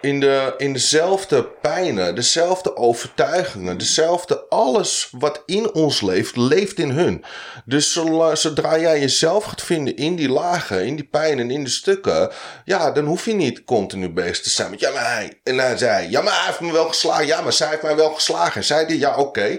[0.00, 6.90] in, de, in dezelfde pijnen, dezelfde overtuigingen, dezelfde alles wat in ons leeft, leeft in
[6.90, 7.24] hun.
[7.64, 7.92] Dus
[8.32, 12.32] zodra jij jezelf gaat vinden in die lagen, in die pijnen, in de stukken,
[12.64, 15.76] ja, dan hoef je niet continu bezig te zijn met ja, maar hij, en hij
[15.76, 18.54] zei, ja, maar hij heeft me wel geslagen, ja, maar zij heeft mij wel geslagen.
[18.54, 19.58] En zei die, ja, oké.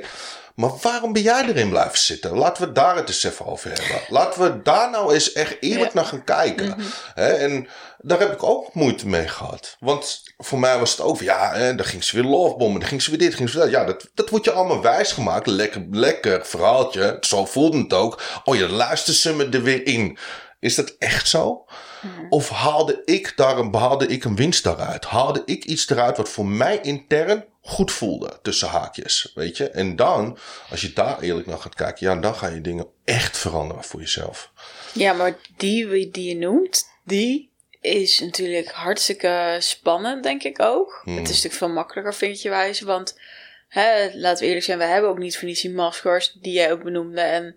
[0.58, 2.38] Maar waarom ben jij erin blijven zitten?
[2.38, 4.02] Laten we daar het eens even over hebben.
[4.10, 6.68] Laten we daar nou eens echt eerlijk naar gaan kijken.
[6.68, 6.82] Mhm.
[7.16, 9.76] en daar heb ik ook moeite mee gehad.
[9.80, 13.02] Want voor mij was het ook, ja, hè, dan ging ze weer lovebommen, dan ging
[13.02, 13.70] ze weer dit, ging ze dat.
[13.70, 15.48] Ja, dat, dat wordt je allemaal wijsgemaakt.
[15.48, 17.18] Lekker, lekker verhaaltje.
[17.22, 18.22] Zo voelde het ook.
[18.44, 20.18] Oh ja, luister ze me er weer in.
[20.60, 21.66] Is dat echt zo?
[22.02, 22.26] Mhm.
[22.30, 25.06] Of haalde ik, daar een, behaalde ik een winst daaruit?
[25.06, 29.70] Haalde ik iets eruit wat voor mij intern goed voelde, tussen haakjes, weet je?
[29.70, 30.38] En dan,
[30.70, 34.00] als je daar eerlijk naar gaat kijken, ja, dan ga je dingen echt veranderen voor
[34.00, 34.52] jezelf.
[34.94, 37.52] Ja, maar die die je noemt, die
[37.82, 41.02] is natuurlijk hartstikke spannend, denk ik ook.
[41.04, 41.18] Hmm.
[41.18, 43.20] Het is natuurlijk veel makkelijker, vind je wijze, want
[43.68, 46.72] hè, laten we eerlijk zijn, we hebben ook niet voor niets die maskers die jij
[46.72, 47.56] ook benoemde en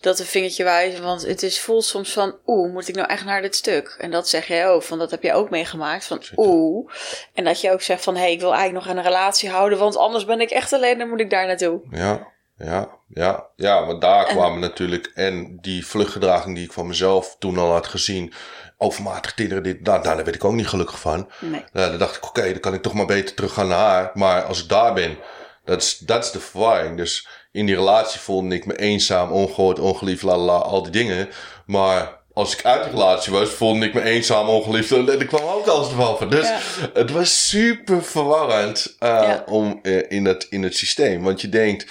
[0.00, 3.24] dat een vingertje wijzen, want het is vol soms van, oeh, moet ik nou echt
[3.24, 3.96] naar dit stuk?
[3.98, 6.92] En dat zeg jij ook, van dat heb jij ook meegemaakt, van oeh.
[7.34, 9.50] En dat je ook zegt van, hé, hey, ik wil eigenlijk nog aan een relatie
[9.50, 11.80] houden, want anders ben ik echt alleen, dan moet ik daar naartoe.
[11.90, 17.36] Ja, ja, ja, ja, want daar kwamen natuurlijk en die vluchtgedraging die ik van mezelf
[17.38, 18.32] toen al had gezien,
[18.78, 21.30] overmatig titteren, dit, daar, daar werd ik ook niet gelukkig van.
[21.40, 21.64] Nee.
[21.72, 24.10] Ja, dan dacht ik, oké, dan kan ik toch maar beter terug gaan naar haar.
[24.14, 25.18] Maar als ik daar ben,
[25.64, 26.96] dat is de verwarring.
[26.96, 31.28] Dus in die relatie voelde ik me eenzaam, ongehoord, ongeliefd, la la, al die dingen.
[31.66, 34.92] Maar als ik uit die relatie was, voelde ik me eenzaam, ongeliefd.
[34.92, 36.28] En er kwam ook alles van.
[36.30, 36.58] Dus Ja.
[36.94, 39.44] het was super verwarrend uh, Ja.
[39.48, 41.22] om, uh, in, het, in het systeem.
[41.22, 41.86] Want je denkt,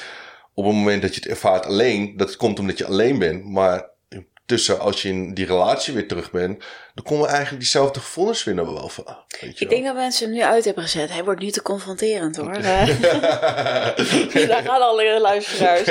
[0.54, 3.46] op het moment dat je het ervaart alleen, dat komt omdat je alleen bent.
[3.46, 3.90] Maar
[4.46, 8.56] tussen als je in die relatie weer terug bent, dan komen eigenlijk diezelfde gevoelens weer
[8.56, 9.04] naar boven.
[9.06, 9.70] Weet je Ik wel.
[9.70, 11.10] denk dat mensen hem nu uit hebben gezet.
[11.12, 12.52] Hij wordt nu te confronterend hoor.
[12.54, 12.88] Eh,
[14.48, 15.86] Daar gaan alle luisteraars.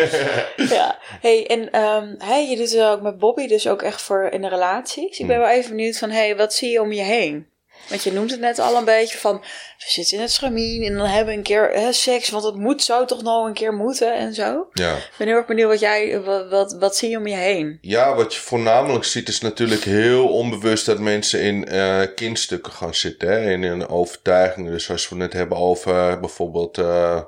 [0.77, 0.99] ja.
[1.21, 4.41] Hey, en ehm, hey, je doet het ook met Bobby, dus ook echt voor in
[4.43, 5.19] de relaties.
[5.19, 7.47] Ik ben wel even benieuwd van, hey, wat zie je om je heen?
[7.89, 9.39] Want je noemt het net al een beetje van,
[9.79, 12.55] we zitten in het schamien en dan hebben we een keer hè, seks, want het
[12.55, 14.67] moet, zou toch nog een keer moeten en zo.
[14.73, 14.97] Ja.
[14.97, 17.79] Ik ben heel erg benieuwd wat jij, wat, wat, wat zie je om je heen?
[17.81, 22.95] ja, wat je voornamelijk ziet is natuurlijk heel onbewust dat mensen in eh kindstukken gaan
[22.95, 23.29] zitten.
[23.29, 23.51] Hè?
[23.51, 24.69] In een overtuiging.
[24.69, 27.21] Dus als we het hebben over bijvoorbeeld, eh,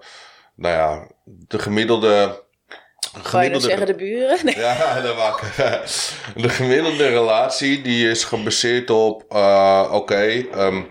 [0.54, 2.44] nou ja, de gemiddelde...
[3.12, 4.38] Dan zeggen de buren?
[4.44, 4.58] Nee.
[4.66, 5.54] Ja, dat wakker.
[6.42, 10.82] De gemiddelde relatie die is gebaseerd op, eh, oké, ehm,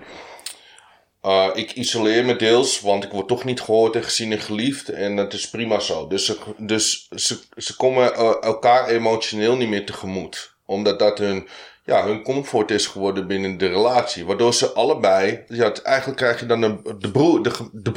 [1.22, 4.90] eh, ik isoleer me deels, want ik word toch niet gehoord en gezien en geliefd
[4.90, 6.08] en dat is prima zo.
[6.08, 11.48] Dus ze, dus ze, ze komen eh, elkaar emotioneel niet meer tegemoet, omdat dat hun,
[11.86, 14.26] ja, hun comfort is geworden binnen de relatie.
[14.26, 17.92] Waardoor ze allebei, ja, eigenlijk krijg je dan een, de broer- de, de.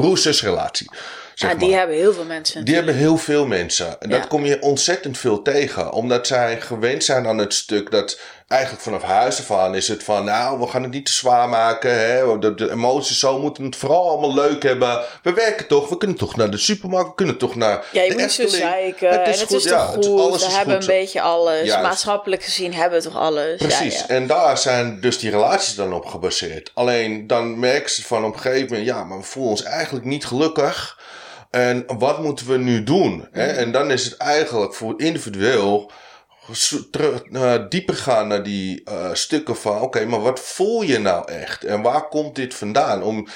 [1.39, 1.79] Zeg Ja, die maar.
[1.79, 2.65] hebben heel veel mensen.
[2.65, 4.01] Die hebben heel veel mensen.
[4.01, 5.93] En dat kom je ontzettend veel tegen.
[5.93, 8.19] Omdat zij gewend zijn aan het stuk dat
[8.49, 10.25] eigenlijk vanaf huis af aan is het van...
[10.25, 11.91] Nou, we gaan het niet te zwaar maken.
[11.99, 12.39] Hè?
[12.39, 15.01] De, de emoties zo moeten het vooral allemaal leuk hebben.
[15.23, 15.89] We werken toch.
[15.89, 17.09] We kunnen toch naar de supermarkt.
[17.09, 19.11] We kunnen toch naar Ja, je de moet zo zeiken.
[19.11, 20.21] en het is toch het- goed.
[20.21, 20.83] alles we is hebben goed.
[20.89, 21.63] een beetje alles.
[21.67, 21.83] Juist.
[21.83, 23.57] Maatschappelijk gezien hebben we toch alles.
[23.57, 26.71] Precies, Ja, en daar zijn dus die relaties dan op gebaseerd.
[26.75, 30.05] Alleen dan merken ze van op een gegeven moment, ja, maar we voelen ons eigenlijk
[30.05, 30.98] niet gelukkig.
[31.51, 33.29] En wat moeten we nu doen?
[33.33, 33.47] Hè?
[33.47, 35.91] En dan is het eigenlijk voor individueel
[36.91, 41.33] terug, eh, dieper gaan naar die eh, stukken van, oké, maar wat voel je nou
[41.33, 41.65] echt?
[41.65, 43.03] En waar komt dit vandaan?
[43.03, 43.29] Om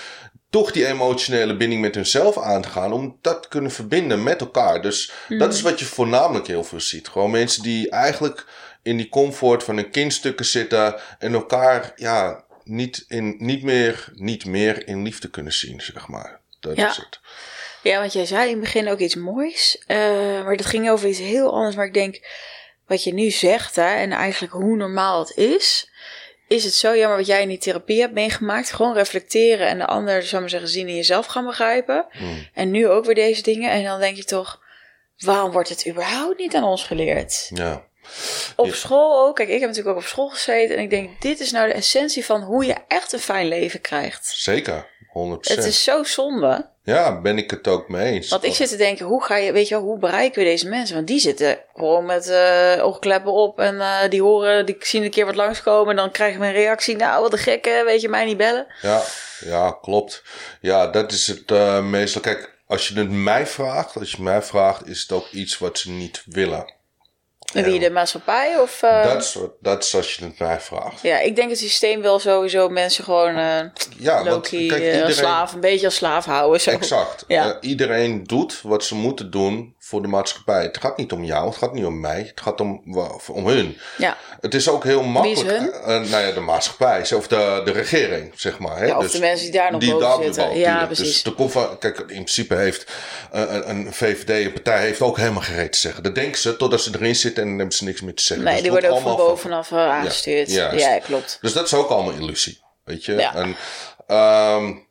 [0.50, 4.40] toch die emotionele binding met hunzelf aan te gaan, om dat te kunnen verbinden met
[4.40, 4.82] elkaar.
[4.82, 7.08] Dus dat is wat je voornamelijk heel veel ziet.
[7.08, 8.46] Gewoon mensen die eigenlijk
[8.82, 14.44] in die comfort van hun kindstukken zitten en elkaar ja, niet, in, niet, meer, niet
[14.44, 16.40] meer in liefde kunnen zien, zeg maar.
[16.60, 16.88] Dat Ja.
[16.90, 17.20] is het.
[17.82, 19.82] Ja, want jij zei in het begin ook iets moois.
[19.86, 19.98] eh,
[20.44, 21.76] maar dat ging over iets heel anders.
[21.76, 22.20] Maar ik denk,
[22.86, 25.90] wat je nu zegt, hè, en eigenlijk hoe normaal het is,
[26.48, 28.72] is het zo jammer wat jij in die therapie hebt meegemaakt.
[28.72, 32.06] Gewoon reflecteren en de ander, zou maar zeggen, zien in jezelf gaan begrijpen.
[32.10, 32.48] Hmm.
[32.54, 33.70] En nu ook weer deze dingen.
[33.70, 34.60] En dan denk je toch,
[35.18, 37.50] waarom wordt het überhaupt niet aan ons geleerd?
[37.54, 37.84] Ja.
[38.56, 38.72] Op Ja.
[38.74, 39.36] school ook.
[39.36, 40.76] Kijk, ik heb natuurlijk ook op school gezeten.
[40.76, 43.80] En ik denk, dit is nou de essentie van hoe je echt een fijn leven
[43.80, 44.26] krijgt.
[44.26, 45.56] Zeker, 100%.
[45.56, 46.70] Het is zo zonde.
[46.84, 48.28] Ja, ben ik het ook mee eens.
[48.28, 50.68] Want ik zit te denken, hoe ga je, weet je wel, hoe bereiken we deze
[50.68, 50.94] mensen?
[50.94, 55.10] Want die zitten gewoon met eh oogkleppen op en eh, die horen, die zien een
[55.10, 56.96] keer wat langskomen en dan krijgen we een reactie.
[56.96, 58.66] Nou, wat een gekke, weet je, mij niet bellen.
[58.82, 59.02] Ja,
[59.44, 60.22] ja, klopt.
[60.60, 62.20] Ja, dat is het eh, meestal.
[62.20, 65.78] Kijk, als je het mij vraagt, als je mij vraagt, is het ook iets wat
[65.78, 66.74] ze niet willen.
[67.52, 68.58] Wie, de maatschappij?
[68.58, 69.04] Of, uh...
[69.04, 71.02] dat, is, dat is als je het mij vraagt.
[71.02, 73.60] Ja, ik denk het systeem wil sowieso mensen gewoon uh,
[73.98, 75.12] ja, want, kijk, iedereen...
[75.12, 76.60] slaaf, een beetje als slaaf houden.
[76.60, 76.70] Zo.
[76.70, 77.24] Exact.
[77.26, 77.60] Ja.
[77.60, 80.62] iedereen doet wat ze moeten doen voor de maatschappij.
[80.62, 82.82] Het gaat niet om jou, het gaat niet om mij, het gaat om,
[83.28, 83.78] om hun.
[83.98, 84.16] Ja.
[84.40, 85.60] Het is ook heel makkelijk.
[85.60, 88.78] Uh, nou ja, de maatschappij, of de, de regering, zeg maar.
[88.78, 88.86] Hè?
[88.86, 90.44] Ja, of dus de mensen die daar nog die boven daar zitten.
[90.44, 91.22] Boven, ja, dus precies.
[91.22, 92.92] de van, kijk, in principe heeft
[93.30, 96.02] een, een VVD, een partij, heeft ook helemaal gereed te zeggen.
[96.02, 98.46] Dat denken ze totdat ze erin zitten en dan hebben ze niks meer te zeggen.
[98.46, 99.78] Nee, dus die worden ook van bovenaf van...
[99.78, 100.50] aangestuurd.
[100.50, 101.38] Ja, ja, klopt.
[101.40, 103.14] Dus dat is ook allemaal illusie, weet je.
[103.14, 103.34] Ja.
[103.34, 103.56] En,
[104.56, 104.86] um,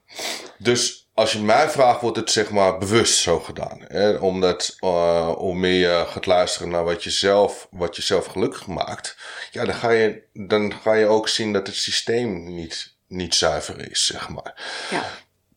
[0.57, 3.81] dus als je mij vraagt, wordt het zeg maar bewust zo gedaan.
[3.87, 4.11] Hè?
[4.11, 8.67] Omdat uh, hoe meer je gaat luisteren naar wat je zelf, wat je zelf gelukkig
[8.67, 9.17] maakt,
[9.51, 13.91] ja, dan ga je, dan ga je ook zien dat het systeem niet, niet zuiver
[13.91, 14.53] is, zeg maar.
[14.89, 15.03] Ja.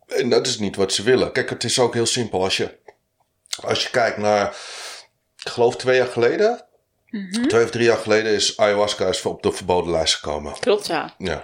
[0.07, 1.33] En dat is niet wat ze willen.
[1.33, 2.43] Kijk, het is ook heel simpel.
[2.43, 2.79] Als je,
[3.61, 4.57] als je kijkt naar,
[5.45, 6.67] ik geloof twee jaar geleden,
[7.15, 7.47] Mhm.
[7.49, 10.53] Twee of drie jaar geleden is ayahuasca is op de verboden lijst gekomen.
[10.61, 11.15] Klopt, ja.
[11.19, 11.43] Ja.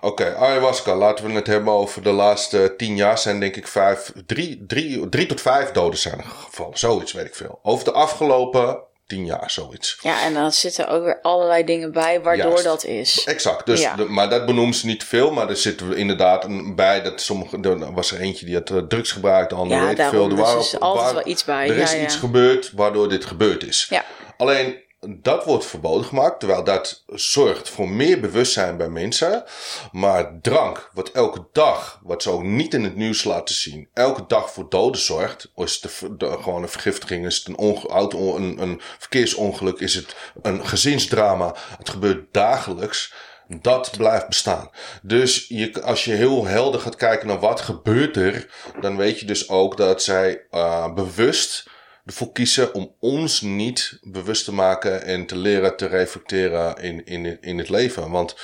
[0.00, 0.94] Oké, ayahuasca.
[0.96, 3.18] Laten we het hebben over de laatste tien jaar.
[3.18, 6.78] Zijn denk ik vijf, drie, drie, drie tot vijf doden zijn gevallen.
[6.78, 7.58] Zoiets weet ik veel.
[7.62, 9.98] Over de afgelopen tien jaar, zoiets.
[10.00, 12.64] Ja, en dan zitten ook weer allerlei dingen bij waardoor Juist.
[12.64, 13.24] dat is.
[13.24, 13.66] Exact.
[13.66, 13.94] Dus, Ja.
[13.96, 15.30] de- maar dat benoemen ze niet veel.
[15.30, 17.58] Maar er zitten inderdaad een- bij dat sommige.
[17.62, 19.50] Er was er eentje die had eh, drugs gebruikt.
[19.50, 20.18] De andere Ja, weet ik daarom.
[20.18, 20.30] veel.
[20.38, 21.68] Er Dus er is altijd wel iets bij.
[21.68, 22.02] Er is ja, ja.
[22.04, 23.86] iets gebeurd waardoor dit gebeurd is.
[23.90, 24.04] Ja.
[24.36, 29.44] Alleen dat wordt verboden gemaakt, terwijl dat zorgt voor meer bewustzijn bij mensen.
[29.92, 34.24] Maar drank, wat elke dag, wat ze ook niet in het nieuws laten zien, elke
[34.26, 35.52] dag voor doden zorgt.
[35.56, 37.88] Is het de, gewoon een vergiftiging, is het een, onge,
[38.36, 41.54] een, een verkeersongeluk, is het een gezinsdrama.
[41.78, 43.12] Het gebeurt dagelijks.
[43.60, 44.70] Dat blijft bestaan.
[45.02, 48.50] Dus je, als je heel helder gaat kijken naar wat gebeurt er,
[48.80, 51.70] dan weet je dus ook dat zij eh, bewust
[52.04, 57.40] ervoor kiezen om ons niet bewust te maken en te leren te reflecteren in, in,
[57.40, 58.10] in het leven.
[58.10, 58.36] Want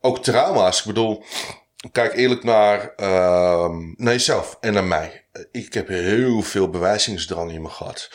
[0.00, 1.24] ook trauma's, ik bedoel,
[1.92, 5.24] kijk eerlijk naar, ehm naar jezelf en naar mij.
[5.52, 8.10] Ik heb heel veel bewijzingsdrang in me gehad.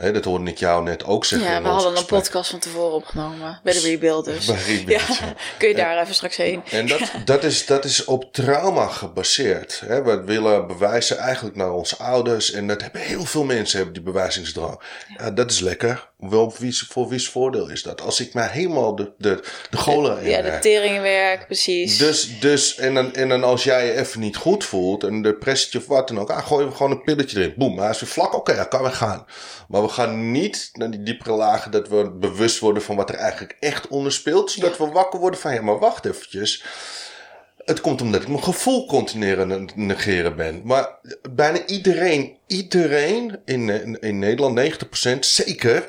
[0.00, 1.50] Hè, dat hoorde ik jou net ook zeggen.
[1.50, 3.60] Ja, we hadden een podcast van tevoren opgenomen.
[3.62, 4.46] Bij de Rebuilders.
[4.46, 5.34] Bij Ja, ja.
[5.58, 6.62] kun je daar even straks heen.
[6.70, 9.82] En dat, dat, is, dat is op trauma gebaseerd.
[9.86, 10.02] Hè?
[10.02, 12.52] We willen bewijzen eigenlijk naar onze ouders.
[12.52, 14.80] En dat hebben heel veel mensen hebben die bewijzingsdrang.
[15.18, 16.09] Ja, dat is lekker.
[16.20, 18.00] Wel, wie, voor wie's voordeel is dat?
[18.00, 20.62] Als ik mij helemaal de, de, de golen Ja, de inwerk.
[20.62, 21.98] teringenwerk, precies.
[21.98, 25.80] Dus, dus en, dan, en dan als jij je even niet goed voelt, een depressie
[25.80, 27.54] of wat dan ook, ah, gooi we gewoon een pilletje erin.
[27.56, 29.26] Boem, hij is weer vlak, oké, dan kan we gaan.
[29.68, 33.14] Maar we gaan niet naar die diepere lagen dat we bewust worden van wat er
[33.14, 34.50] eigenlijk echt onder speelt.
[34.50, 36.64] Zodat we wakker worden van, ja, maar wacht eventjes.
[37.64, 40.60] Het komt omdat ik mijn gevoel continu aan het negeren ben.
[40.64, 40.98] Maar
[41.30, 44.84] bijna iedereen, iedereen in, in, Nederland,
[45.14, 45.86] 90% zeker,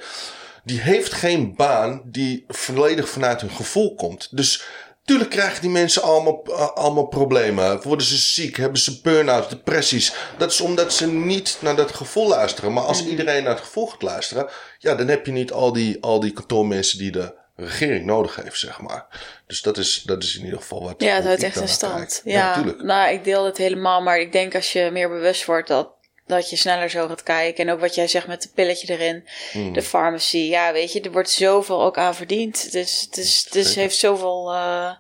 [0.64, 4.28] die heeft geen baan die volledig vanuit hun gevoel komt.
[4.32, 4.64] Dus
[5.06, 7.82] tuurlijk krijgen die mensen allemaal, uh, allemaal problemen.
[7.82, 10.14] Worden ze ziek, hebben ze burn-out, depressies.
[10.38, 12.74] Dat is omdat ze niet naar dat gevoel luisteren.
[12.74, 15.98] Maar als iedereen naar het gevoel gaat luisteren, ja, dan heb je niet al die,
[16.02, 19.06] al die kantoormensen die de regering nodig heeft, zeg maar.
[19.48, 20.96] Dus dat is, dat is in ieder geval wat.
[21.04, 21.76] ja, het houdt echt in daarnaar
[22.10, 22.22] stand.
[22.26, 22.84] Ja, natuurlijk.
[22.84, 24.02] nou, ik deel het helemaal.
[24.02, 25.90] Maar ik denk als je meer bewust wordt dat,
[26.26, 27.68] dat je sneller zo gaat kijken.
[27.68, 29.28] En ook wat jij zegt met het pilletje erin.
[29.52, 29.74] Hmm.
[29.74, 30.38] De farmacy.
[30.38, 32.72] Ja, weet je, er wordt zoveel ook aan verdiend.
[32.72, 33.82] Dus het is, Zeker.
[33.82, 34.54] heeft zoveel...
[34.54, 34.92] eh,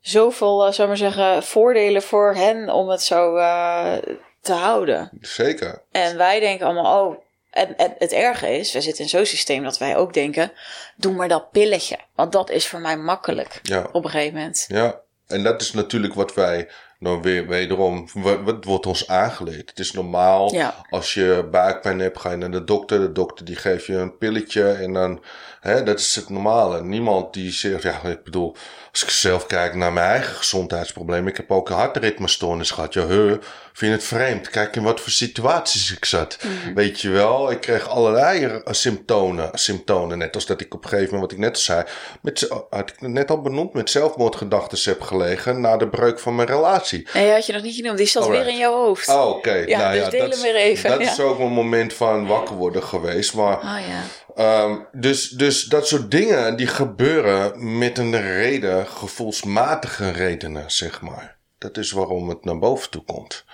[0.00, 3.96] Zoveel, uh, zou maar zeggen, voordelen voor hen om het zo uh,
[4.40, 5.10] te houden.
[5.20, 5.82] Zeker.
[5.90, 7.16] En wij denken allemaal, oh,
[7.50, 10.52] en, en het erge is, we zitten in zo'n systeem dat wij ook denken,
[10.96, 11.98] doe maar dat pilletje.
[12.14, 13.88] Want dat is voor mij makkelijk Ja.
[13.92, 14.64] op een gegeven moment.
[14.68, 19.70] Ja, en dat is natuurlijk wat wij nou weer wederom, wat, wat wordt ons aangeleerd.
[19.70, 20.74] Het is normaal Ja.
[20.90, 23.00] als je buikpijn hebt, ga je naar de dokter.
[23.00, 25.22] De dokter die geeft je een pilletje en dan,
[25.60, 26.82] hè, dat is het normale.
[26.82, 28.56] Niemand die zegt, ja, ik bedoel,
[28.92, 31.26] als ik zelf kijk naar mijn eigen gezondheidsprobleem.
[31.26, 32.94] Ik heb ook een hartritmestoornis gehad.
[32.94, 33.38] Ja, he,
[33.72, 34.50] vind het vreemd?
[34.50, 36.38] Kijk in wat voor situaties ik zat.
[36.74, 40.18] Weet je wel, ik kreeg allerlei symptomen, symptomen.
[40.18, 41.84] Net als dat ik op een gegeven moment, wat ik net al zei,
[42.22, 46.48] met, had ik net al benoemd, met zelfmoordgedachten heb gelegen na de breuk van mijn
[46.48, 47.08] relatie.
[47.12, 47.98] Nee, had je nog niet genoemd.
[47.98, 48.44] Die zat Alright.
[48.44, 49.08] weer in jouw hoofd.
[49.08, 49.52] Oh, oké.
[49.52, 51.10] Ja, nou dus ja, deel dat, hem weer even, Dat ja.
[51.10, 53.34] is ook een moment van wakker worden geweest.
[53.34, 54.02] Maar Ah ja.
[54.40, 61.36] Ehm, dus, dus dat soort dingen die gebeuren met een reden, gevoelsmatige redenen, zeg maar.
[61.58, 63.44] Dat is waarom het naar boven toe komt.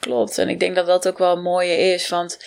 [0.00, 0.38] Klopt.
[0.38, 2.08] En ik denk dat dat ook wel een mooie is.
[2.08, 2.44] Want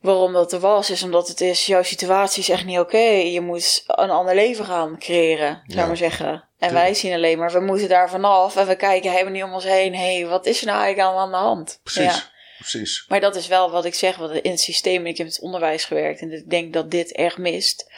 [0.00, 2.98] waarom dat er was, is omdat het is, jouw situatie is echt niet oké.
[3.08, 5.86] Je moet een ander leven gaan creëren, zou Ja.
[5.86, 6.44] maar zeggen.
[6.58, 8.56] En wij zien alleen maar, we moeten daar vanaf.
[8.56, 9.94] En we kijken helemaal niet om ons heen.
[9.94, 11.80] Hé, hey, wat is er nou eigenlijk allemaal aan de hand?
[11.82, 12.14] Precies.
[12.14, 12.36] Ja.
[12.58, 13.04] Precies.
[13.08, 15.42] Maar dat is wel wat ik zeg, want in het systeem, ik heb in het
[15.42, 17.90] onderwijs gewerkt en ik denk dat dit erg mist.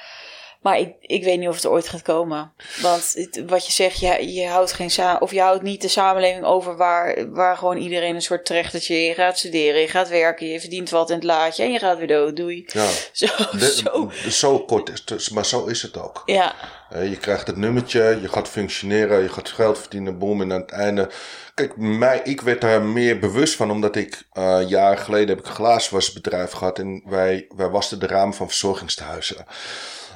[0.60, 2.52] Maar ik, ik weet niet of het er ooit gaat komen.
[2.82, 5.88] Want het- wat je zegt, je, je houdt geen sa of je houdt niet de
[5.88, 8.94] samenleving over waar, waar gewoon iedereen een soort trechtertje.
[8.94, 11.98] Je gaat studeren, je gaat werken, je verdient wat in het laadje en je gaat
[11.98, 12.36] weer dood.
[12.36, 12.64] Doei.
[12.72, 12.86] Ja.
[13.12, 14.10] Zo, De- zo.
[14.30, 16.22] zo kort is het, maar zo is het ook.
[16.26, 16.54] Ja,
[16.90, 20.40] Eh, je krijgt het nummertje, je gaat functioneren, je gaat geld verdienen, boom.
[20.42, 21.10] En aan het einde.
[21.54, 25.46] Kijk, mij, ik werd daar meer bewust van, omdat ik eh jaren geleden heb ik
[25.46, 26.78] een glazenwasbedrijf gehad.
[26.78, 29.44] En wij, wij wasten de ramen van verzorgingstehuizen.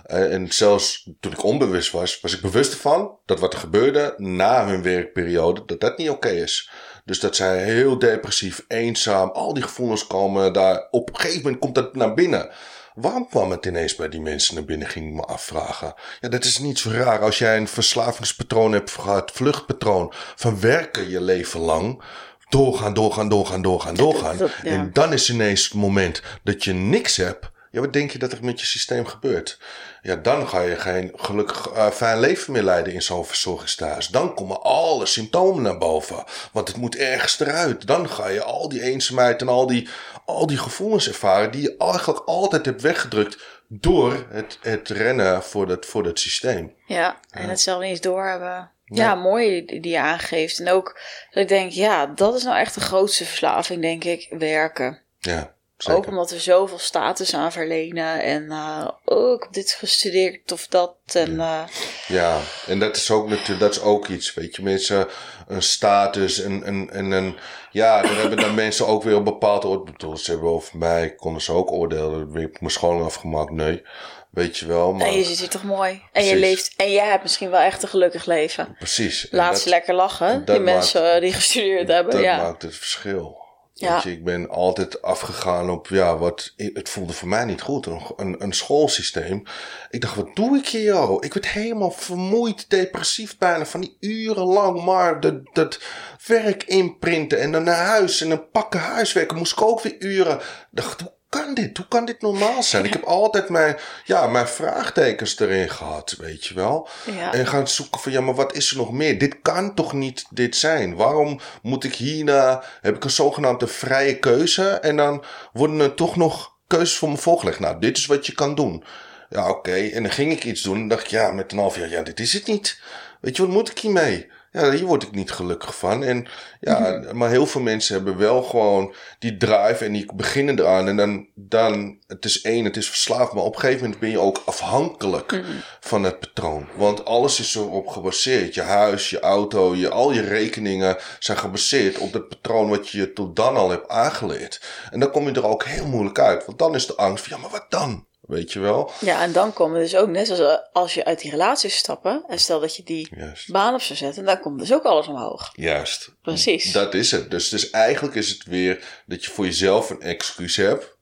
[0.05, 4.15] Eh, en zelfs toen ik onbewust was, was ik bewust ervan dat wat er gebeurde
[4.17, 6.71] na hun werkperiode, dat dat niet oké is.
[7.05, 10.89] Dus dat zij heel depressief, eenzaam, al die gevoelens komen daar.
[10.91, 12.51] Op een gegeven moment komt dat naar binnen.
[12.95, 15.95] Waarom kwam het ineens bij die mensen naar binnen, ging ik me afvragen.
[16.21, 21.11] Ja, dat is niet zo raar als jij een verslavingspatroon hebt gehad, vluchtpatroon van werken
[21.11, 22.03] je leven lang.
[22.49, 24.37] Doorgaan, doorgaan, doorgaan, doorgaan, doorgaan.
[24.37, 24.49] ja.
[24.63, 27.53] En dan is ineens het moment dat je niks hebt.
[27.75, 29.59] Ja, wat denk je dat er met je systeem gebeurt?
[30.03, 34.09] Ja, dan ga je geen gelukkig eh, fijn leven meer leiden in zo'n verzorgingstehuis.
[34.09, 36.25] Dan komen alle symptomen naar boven.
[36.53, 37.87] Want het moet ergens eruit.
[37.87, 39.89] Dan ga je al die eenzaamheid en al die,
[40.25, 45.67] al die gevoelens ervaren die je eigenlijk altijd hebt weggedrukt door het, het rennen voor
[45.67, 46.75] dat, voor dat systeem.
[46.87, 47.21] ja.
[47.31, 48.71] En het zelf niet eens doorhebben.
[48.85, 49.05] Ja.
[49.05, 50.59] Ja, mooi die je aangeeft.
[50.59, 51.01] En ook
[51.31, 55.03] dat ik denk, ja, dat is nou echt de grootste verslaving, denk ik, werken.
[55.19, 56.01] Ja, zeker.
[56.01, 58.23] Ook omdat we zoveel status aan verlenen.
[58.23, 60.97] En eh, oh, ik heb dit gestudeerd of dat.
[61.13, 61.63] En eh,
[62.07, 65.09] Ja, en dat is ook natuurlijk, dat is ook iets, weet je, mensen,
[65.49, 67.37] een status en, en, en een,
[67.71, 71.43] ja, daar hebben dan mensen ook weer een bepaald oordeel, ze hebben over mij, konden
[71.43, 73.83] ze ook oordelen, heb ik mijn scholing afgemaakt, nee,
[74.31, 76.03] weet je wel, maar en je zit hier toch mooi.
[76.13, 76.73] En je leeft.
[76.77, 78.75] En jij hebt misschien wel echt een gelukkig leven.
[78.79, 79.27] precies.
[79.31, 82.13] Laat ze lekker lachen, die mensen eh, die gestudeerd hebben.
[82.13, 82.37] Dat ja.
[82.37, 83.44] maakt het verschil.
[83.77, 84.05] Ja.
[84.05, 87.87] Ik ben altijd afgegaan op, ja, wat, het voelde voor mij niet goed.
[88.17, 89.43] Een, een, schoolsysteem.
[89.91, 91.25] Ik dacht, wat doe ik hier, joh?
[91.25, 95.81] Ik werd helemaal vermoeid, depressief bijna, van die urenlang maar dat, dat
[96.27, 99.37] werk inprinten en dan naar huis en dan pakken huiswerken.
[99.37, 100.37] Moest ik ook weer uren.
[100.37, 101.03] Ik dacht,
[101.35, 101.77] kan dit?
[101.77, 102.85] Hoe kan dit normaal zijn?
[102.85, 106.89] Ik heb altijd mijn, ja, mijn vraagtekens erin gehad, weet je wel.
[107.17, 107.33] Ja.
[107.33, 109.19] En gaan zoeken van, ja, maar wat is er nog meer?
[109.19, 110.95] Dit kan toch niet dit zijn?
[110.95, 116.17] Waarom moet ik hierna, heb ik een zogenaamde vrije keuze en dan worden er toch
[116.17, 117.61] nog keuzes voor me voorgelegd?
[117.61, 118.85] Nou, dit is wat je kan doen.
[119.29, 119.75] Ja, oké.
[119.75, 122.03] En dan ging ik iets doen en dacht ik, ja, met een half jaar, ja,
[122.03, 122.81] dit is het niet.
[123.21, 124.31] Weet je, wat moet ik hiermee?
[124.55, 126.05] Ja, hier word ik niet gelukkig van.
[126.05, 126.27] En
[126.61, 130.89] ja, maar heel veel mensen hebben wel gewoon die drive en die beginnen eraan.
[130.89, 134.11] En dan, dan, het is één, het is verslaafd, maar op een gegeven moment ben
[134.11, 135.43] je ook afhankelijk
[135.81, 136.69] van het patroon.
[136.77, 138.55] Want alles is erop gebaseerd.
[138.55, 142.99] Je huis, je auto, je, al je rekeningen zijn gebaseerd op het patroon wat je
[142.99, 144.61] je tot dan al hebt aangeleerd.
[144.91, 146.47] En dan kom je er ook heel moeilijk uit.
[146.47, 148.07] Want dan is de angst van, ja, maar wat dan?
[148.27, 148.91] Weet je wel?
[149.01, 152.25] ja, en dan komen dus ook, net zoals eh, als je uit die relatie stappen.
[152.29, 153.53] En stel dat je die Juist.
[153.53, 155.51] baan op zou zetten, dan komt dus ook alles omhoog.
[155.53, 156.15] Juist.
[156.23, 156.73] Precies.
[156.73, 157.31] Dat is het.
[157.31, 160.97] Dus, dus eigenlijk is het weer dat je voor jezelf een excuus hebt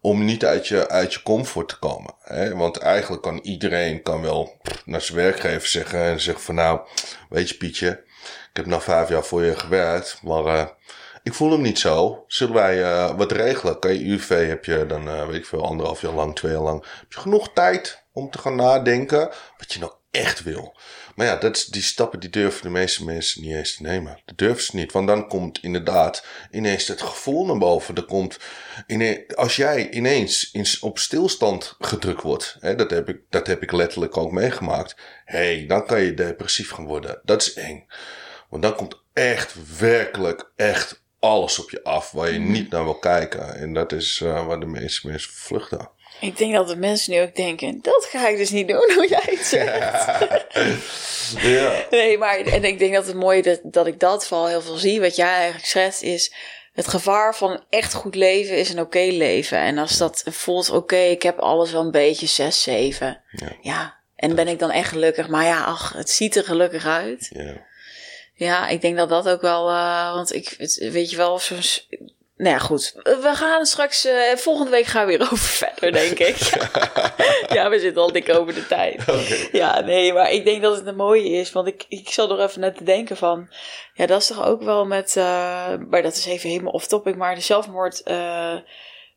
[0.00, 2.14] om niet uit je, uit je comfort te komen.
[2.20, 2.56] Hè?
[2.56, 6.80] Want eigenlijk kan iedereen kan wel naar zijn werkgever zeggen en zeggen van nou,
[7.28, 7.88] weet je Pietje,
[8.50, 10.66] ik heb nou vijf jaar voor je gewerkt, maar eh,
[11.22, 12.24] ik voel hem niet zo.
[12.26, 13.78] Zullen wij eh, wat regelen?
[13.78, 16.62] Kan je UV heb je dan, eh, weet ik veel, anderhalf jaar lang, twee jaar
[16.62, 16.84] lang.
[17.00, 20.78] Heb je genoeg tijd om te gaan nadenken wat je nou echt wil?
[21.14, 24.22] Maar ja, dat is, die stappen die durven de meeste mensen niet eens te nemen.
[24.24, 24.92] Dat durven ze niet.
[24.92, 27.94] Want dan komt inderdaad ineens het gevoel naar boven.
[27.94, 28.38] Er komt
[28.86, 32.56] ine- als jij ineens in, op stilstand gedrukt wordt.
[32.60, 34.96] Hè, dat, heb ik, dat heb ik letterlijk ook meegemaakt.
[35.24, 37.20] Hé, hey, dan kan je depressief gaan worden.
[37.22, 37.86] Dat is eng.
[38.48, 42.10] Want dan komt echt, werkelijk, echt alles op je af.
[42.10, 43.54] Waar je niet naar wil kijken.
[43.54, 45.90] En dat is eh, waar de meeste mensen vluchten.
[46.20, 49.08] Ik denk dat de mensen nu ook denken, dat ga ik dus niet doen, hoe
[49.08, 50.08] jij het zegt.
[51.38, 51.86] Ja.
[51.90, 54.76] Nee, maar en ik denk dat het mooie dat, dat ik dat vooral heel veel
[54.76, 55.00] zie.
[55.00, 56.34] Wat jij eigenlijk schetst is...
[56.72, 59.58] Het gevaar van echt goed leven is een oké leven.
[59.58, 63.22] En als dat voelt, oké, ik heb alles wel een beetje 6, 7.
[63.30, 63.56] Ja.
[63.60, 65.28] Ja, en ben ik dan echt gelukkig?
[65.28, 67.30] Maar ja, ach, het ziet er gelukkig uit.
[67.32, 67.66] Ja.
[68.46, 69.68] Ja, ik denk dat dat ook wel...
[69.68, 70.54] eh, want ik,
[70.92, 71.62] weet je wel, zo'n...
[71.62, 71.88] s-
[72.36, 72.92] Nou ja, goed.
[73.02, 74.04] We gaan straks...
[74.04, 76.36] eh, volgende week gaan we weer over verder, denk ik.
[77.56, 79.04] ja, we zitten al dik over de tijd.
[79.52, 81.52] Ja, nee, maar ik denk dat het een mooie is.
[81.52, 83.48] Want ik, ik zal er even net te denken van...
[83.94, 85.16] Ja, dat is toch ook wel met...
[85.16, 87.16] eh, maar dat is even helemaal off topic.
[87.16, 88.02] Maar de zelfmoord...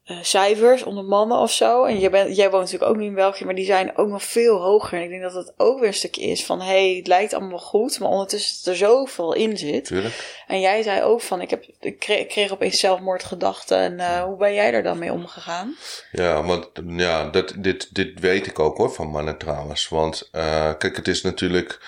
[0.03, 1.83] eh, uh, cijfers onder mannen of zo.
[1.83, 4.23] En jij, bent, jij woont natuurlijk ook niet in België, maar die zijn ook nog
[4.23, 4.97] veel hoger.
[4.97, 7.33] En ik denk dat het ook weer een stukje is van, hé, hey, het lijkt
[7.33, 9.85] allemaal goed, maar ondertussen er zoveel in zit.
[9.85, 10.43] Tuurlijk.
[10.47, 13.77] En jij zei ook van, ik, heb, ik, kreeg, kreeg opeens zelfmoordgedachten.
[13.77, 15.75] En uh, hoe ben jij daar dan mee omgegaan?
[16.11, 19.89] Ja, want ja, dat, dit, dit weet ik ook hoor, van mannen trouwens.
[19.89, 21.79] Want uh, kijk, het is natuurlijk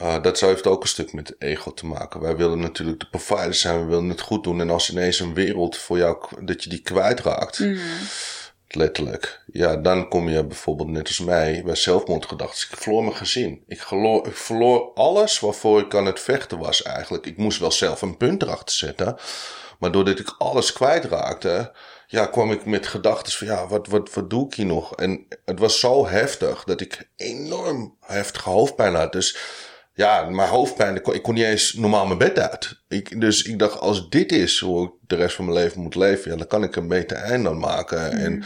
[0.00, 2.20] uh, dat heeft ook een stuk met ego te maken.
[2.20, 4.60] Wij willen natuurlijk de providers zijn, we willen het goed doen.
[4.60, 7.78] En als ineens een wereld voor jou, dat je die kwijtraakt, mm.
[8.68, 9.42] letterlijk.
[9.46, 12.68] Ja, dan kom je bijvoorbeeld net als mij bij zelfmoordgedachten.
[12.70, 13.62] Ik verloor mijn gezin.
[13.66, 17.26] Ik, geloof, ik verloor alles waarvoor ik aan het vechten was eigenlijk.
[17.26, 19.16] Ik moest wel zelf een punt erachter zetten.
[19.78, 21.72] Maar doordat ik alles kwijtraakte,
[22.06, 24.96] ja, kwam ik met gedachten van ja, wat, wat, wat doe ik hier nog?
[24.96, 29.12] En het was zo heftig dat ik enorm heftige hoofdpijn had.
[29.12, 29.36] Dus
[29.98, 32.80] ja, mijn hoofdpijn, ik kon, niet eens normaal mijn bed uit.
[32.88, 35.94] Ik, dus ik dacht, als dit is hoe ik de rest van mijn leven moet
[35.94, 38.14] leven, ja, dan kan ik een beter einde aan maken.
[38.14, 38.24] Mhm.
[38.24, 38.44] En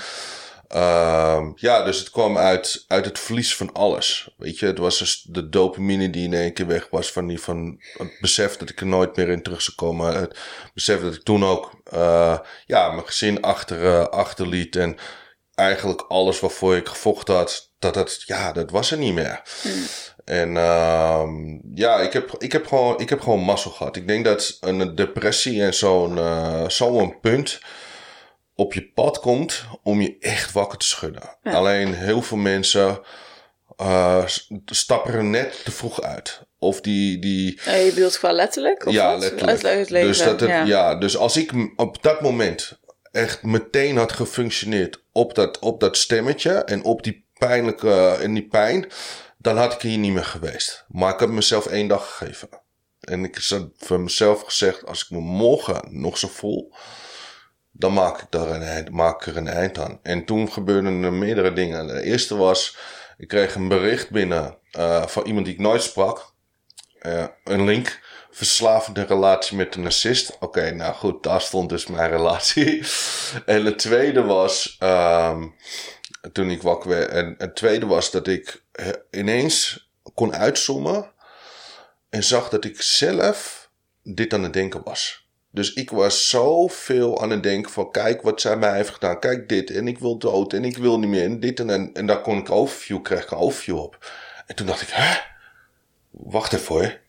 [0.74, 4.34] uh, ja, dus het kwam uit, uit het verlies van alles.
[4.36, 7.40] Weet je, het was dus de dopamine die in één keer weg was van, die,
[7.40, 10.14] van het besef dat ik er nooit meer in terug zou komen.
[10.14, 10.38] Het
[10.74, 14.96] besef dat ik toen ook, uh, ja, mijn gezin achter, uh, achterliet en
[15.54, 19.42] eigenlijk alles waarvoor ik gevochten had, dat dat, ja, dat was er niet meer.
[19.62, 19.84] Mm.
[20.24, 21.28] En uh,
[21.74, 23.96] ja, ik heb, ik, heb gewoon, ik heb gewoon mazzel gehad.
[23.96, 27.60] Ik denk dat een depressie en zo'n uh, zo'n punt
[28.54, 31.36] op je pad komt om je echt wakker te schudden.
[31.42, 33.00] Alleen heel veel mensen
[33.80, 34.24] uh,
[34.64, 36.40] stappen er net te vroeg uit.
[36.58, 37.18] Of die.
[37.18, 38.86] die je bedoelt qua letterlijk?
[38.86, 40.04] Of ja, letterlijk.
[40.06, 40.64] Dus, dat het, ja.
[40.64, 42.78] ja, dus als ik op dat moment
[43.12, 48.46] echt meteen had gefunctioneerd op dat, op dat stemmetje en op die pijnlijke en die
[48.46, 48.86] pijn
[49.42, 50.84] dan had ik hier niet meer geweest.
[50.88, 52.48] Maar ik heb mezelf één dag gegeven.
[53.00, 56.74] En ik heb voor mezelf gezegd, als ik me morgen nog zo voel,
[57.72, 59.98] dan maak ik, daar een eind, maak er een eind aan.
[60.02, 61.86] En toen gebeurden er meerdere dingen.
[61.86, 62.76] De eerste was,
[63.16, 66.32] ik kreeg een bericht binnen uh, van iemand die ik nooit sprak.
[67.02, 70.36] Uh, een link, verslavende relatie met een narcist.
[70.40, 72.84] Oké, nou goed, daar stond dus mijn relatie.
[73.46, 75.54] en het tweede was, um,
[76.32, 77.10] toen ik wakker werd.
[77.10, 78.62] En het tweede was dat ik
[79.10, 81.12] ineens kon uitzoomen
[82.08, 83.70] en zag dat ik zelf
[84.02, 85.26] dit aan het denken was.
[85.50, 89.20] Dus ik was zoveel aan het denken van kijk wat zij mij heeft gedaan.
[89.20, 91.90] Kijk dit en ik wil dood en ik wil niet meer en dit en en,
[91.94, 93.32] en daar kon ik overview, kreeg
[93.72, 94.12] op.
[94.46, 95.20] En toen dacht ik, hè?
[96.10, 97.01] Wacht even hoor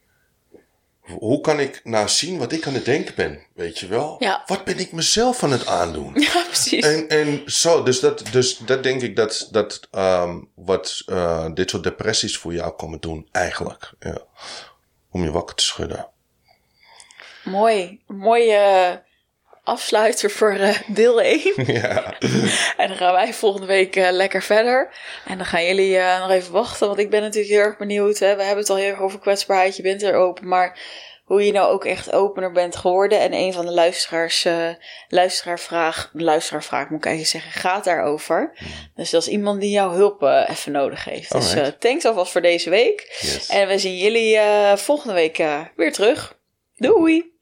[1.03, 3.45] hoe kan ik nou zien wat ik aan het denken ben?
[3.53, 4.15] Weet je wel?
[4.19, 4.43] Ja.
[4.45, 6.13] Wat ben ik mezelf aan het aandoen?
[6.21, 6.85] Ja, precies.
[6.85, 11.69] En, en zo, dus dat, dus dat denk ik dat, dat um, wat uh, dit
[11.69, 13.91] soort depressies voor jou komen doen, eigenlijk.
[13.99, 14.17] Ja.
[15.11, 16.07] Om je wakker te schudden.
[17.43, 18.01] Mooi.
[18.07, 19.01] Mooie
[19.63, 21.41] afsluiter voor uh, deel 1.
[21.73, 22.19] Ja.
[22.77, 24.93] en dan gaan wij volgende week uh, lekker verder.
[25.25, 28.19] En dan gaan jullie uh, nog even wachten, want ik ben natuurlijk heel erg benieuwd.
[28.19, 28.35] Hè?
[28.35, 30.79] We hebben het al heel erg over kwetsbaarheid, je bent er open, maar
[31.23, 33.19] hoe je nou ook echt opener bent geworden.
[33.19, 34.47] En een van de luisteraars,
[35.07, 38.57] luisteraarvraag, luisteraarvraag moet ik eigenlijk zeggen, gaat daarover.
[38.95, 41.31] Dus dat is iemand die jouw hulp even nodig heeft.
[41.31, 43.17] Dus thanks alvast voor deze week.
[43.21, 43.49] Yes.
[43.49, 44.39] En we zien jullie
[44.75, 45.43] volgende week
[45.75, 46.37] weer terug.
[46.75, 47.32] Doei!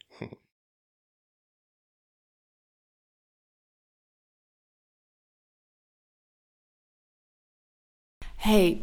[8.41, 8.79] Hey,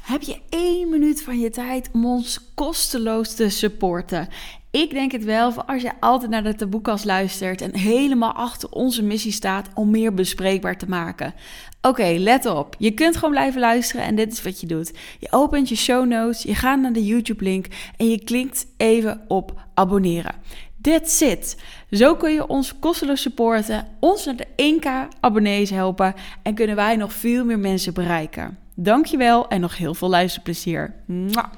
[0.00, 4.28] heb je één minuut van je tijd om ons kosteloos te supporten?
[4.70, 8.70] Ik denk het wel, voor als je altijd naar de taboekast luistert en helemaal achter
[8.70, 11.34] onze missie staat om meer bespreekbaar te maken.
[11.82, 12.74] Oké, let op.
[12.78, 14.92] Je kunt gewoon blijven luisteren en dit is wat je doet.
[15.18, 17.66] Je opent je show notes, je gaat naar de YouTube-link
[17.96, 20.34] en je klikt even op abonneren.
[20.82, 21.56] That's it.
[21.90, 26.96] Zo kun je ons kosteloos supporten, ons naar de 1k abonnees helpen en kunnen wij
[26.96, 28.58] nog veel meer mensen bereiken.
[28.74, 30.94] Dankjewel en nog heel veel luisterplezier.
[31.06, 31.52] Mwah.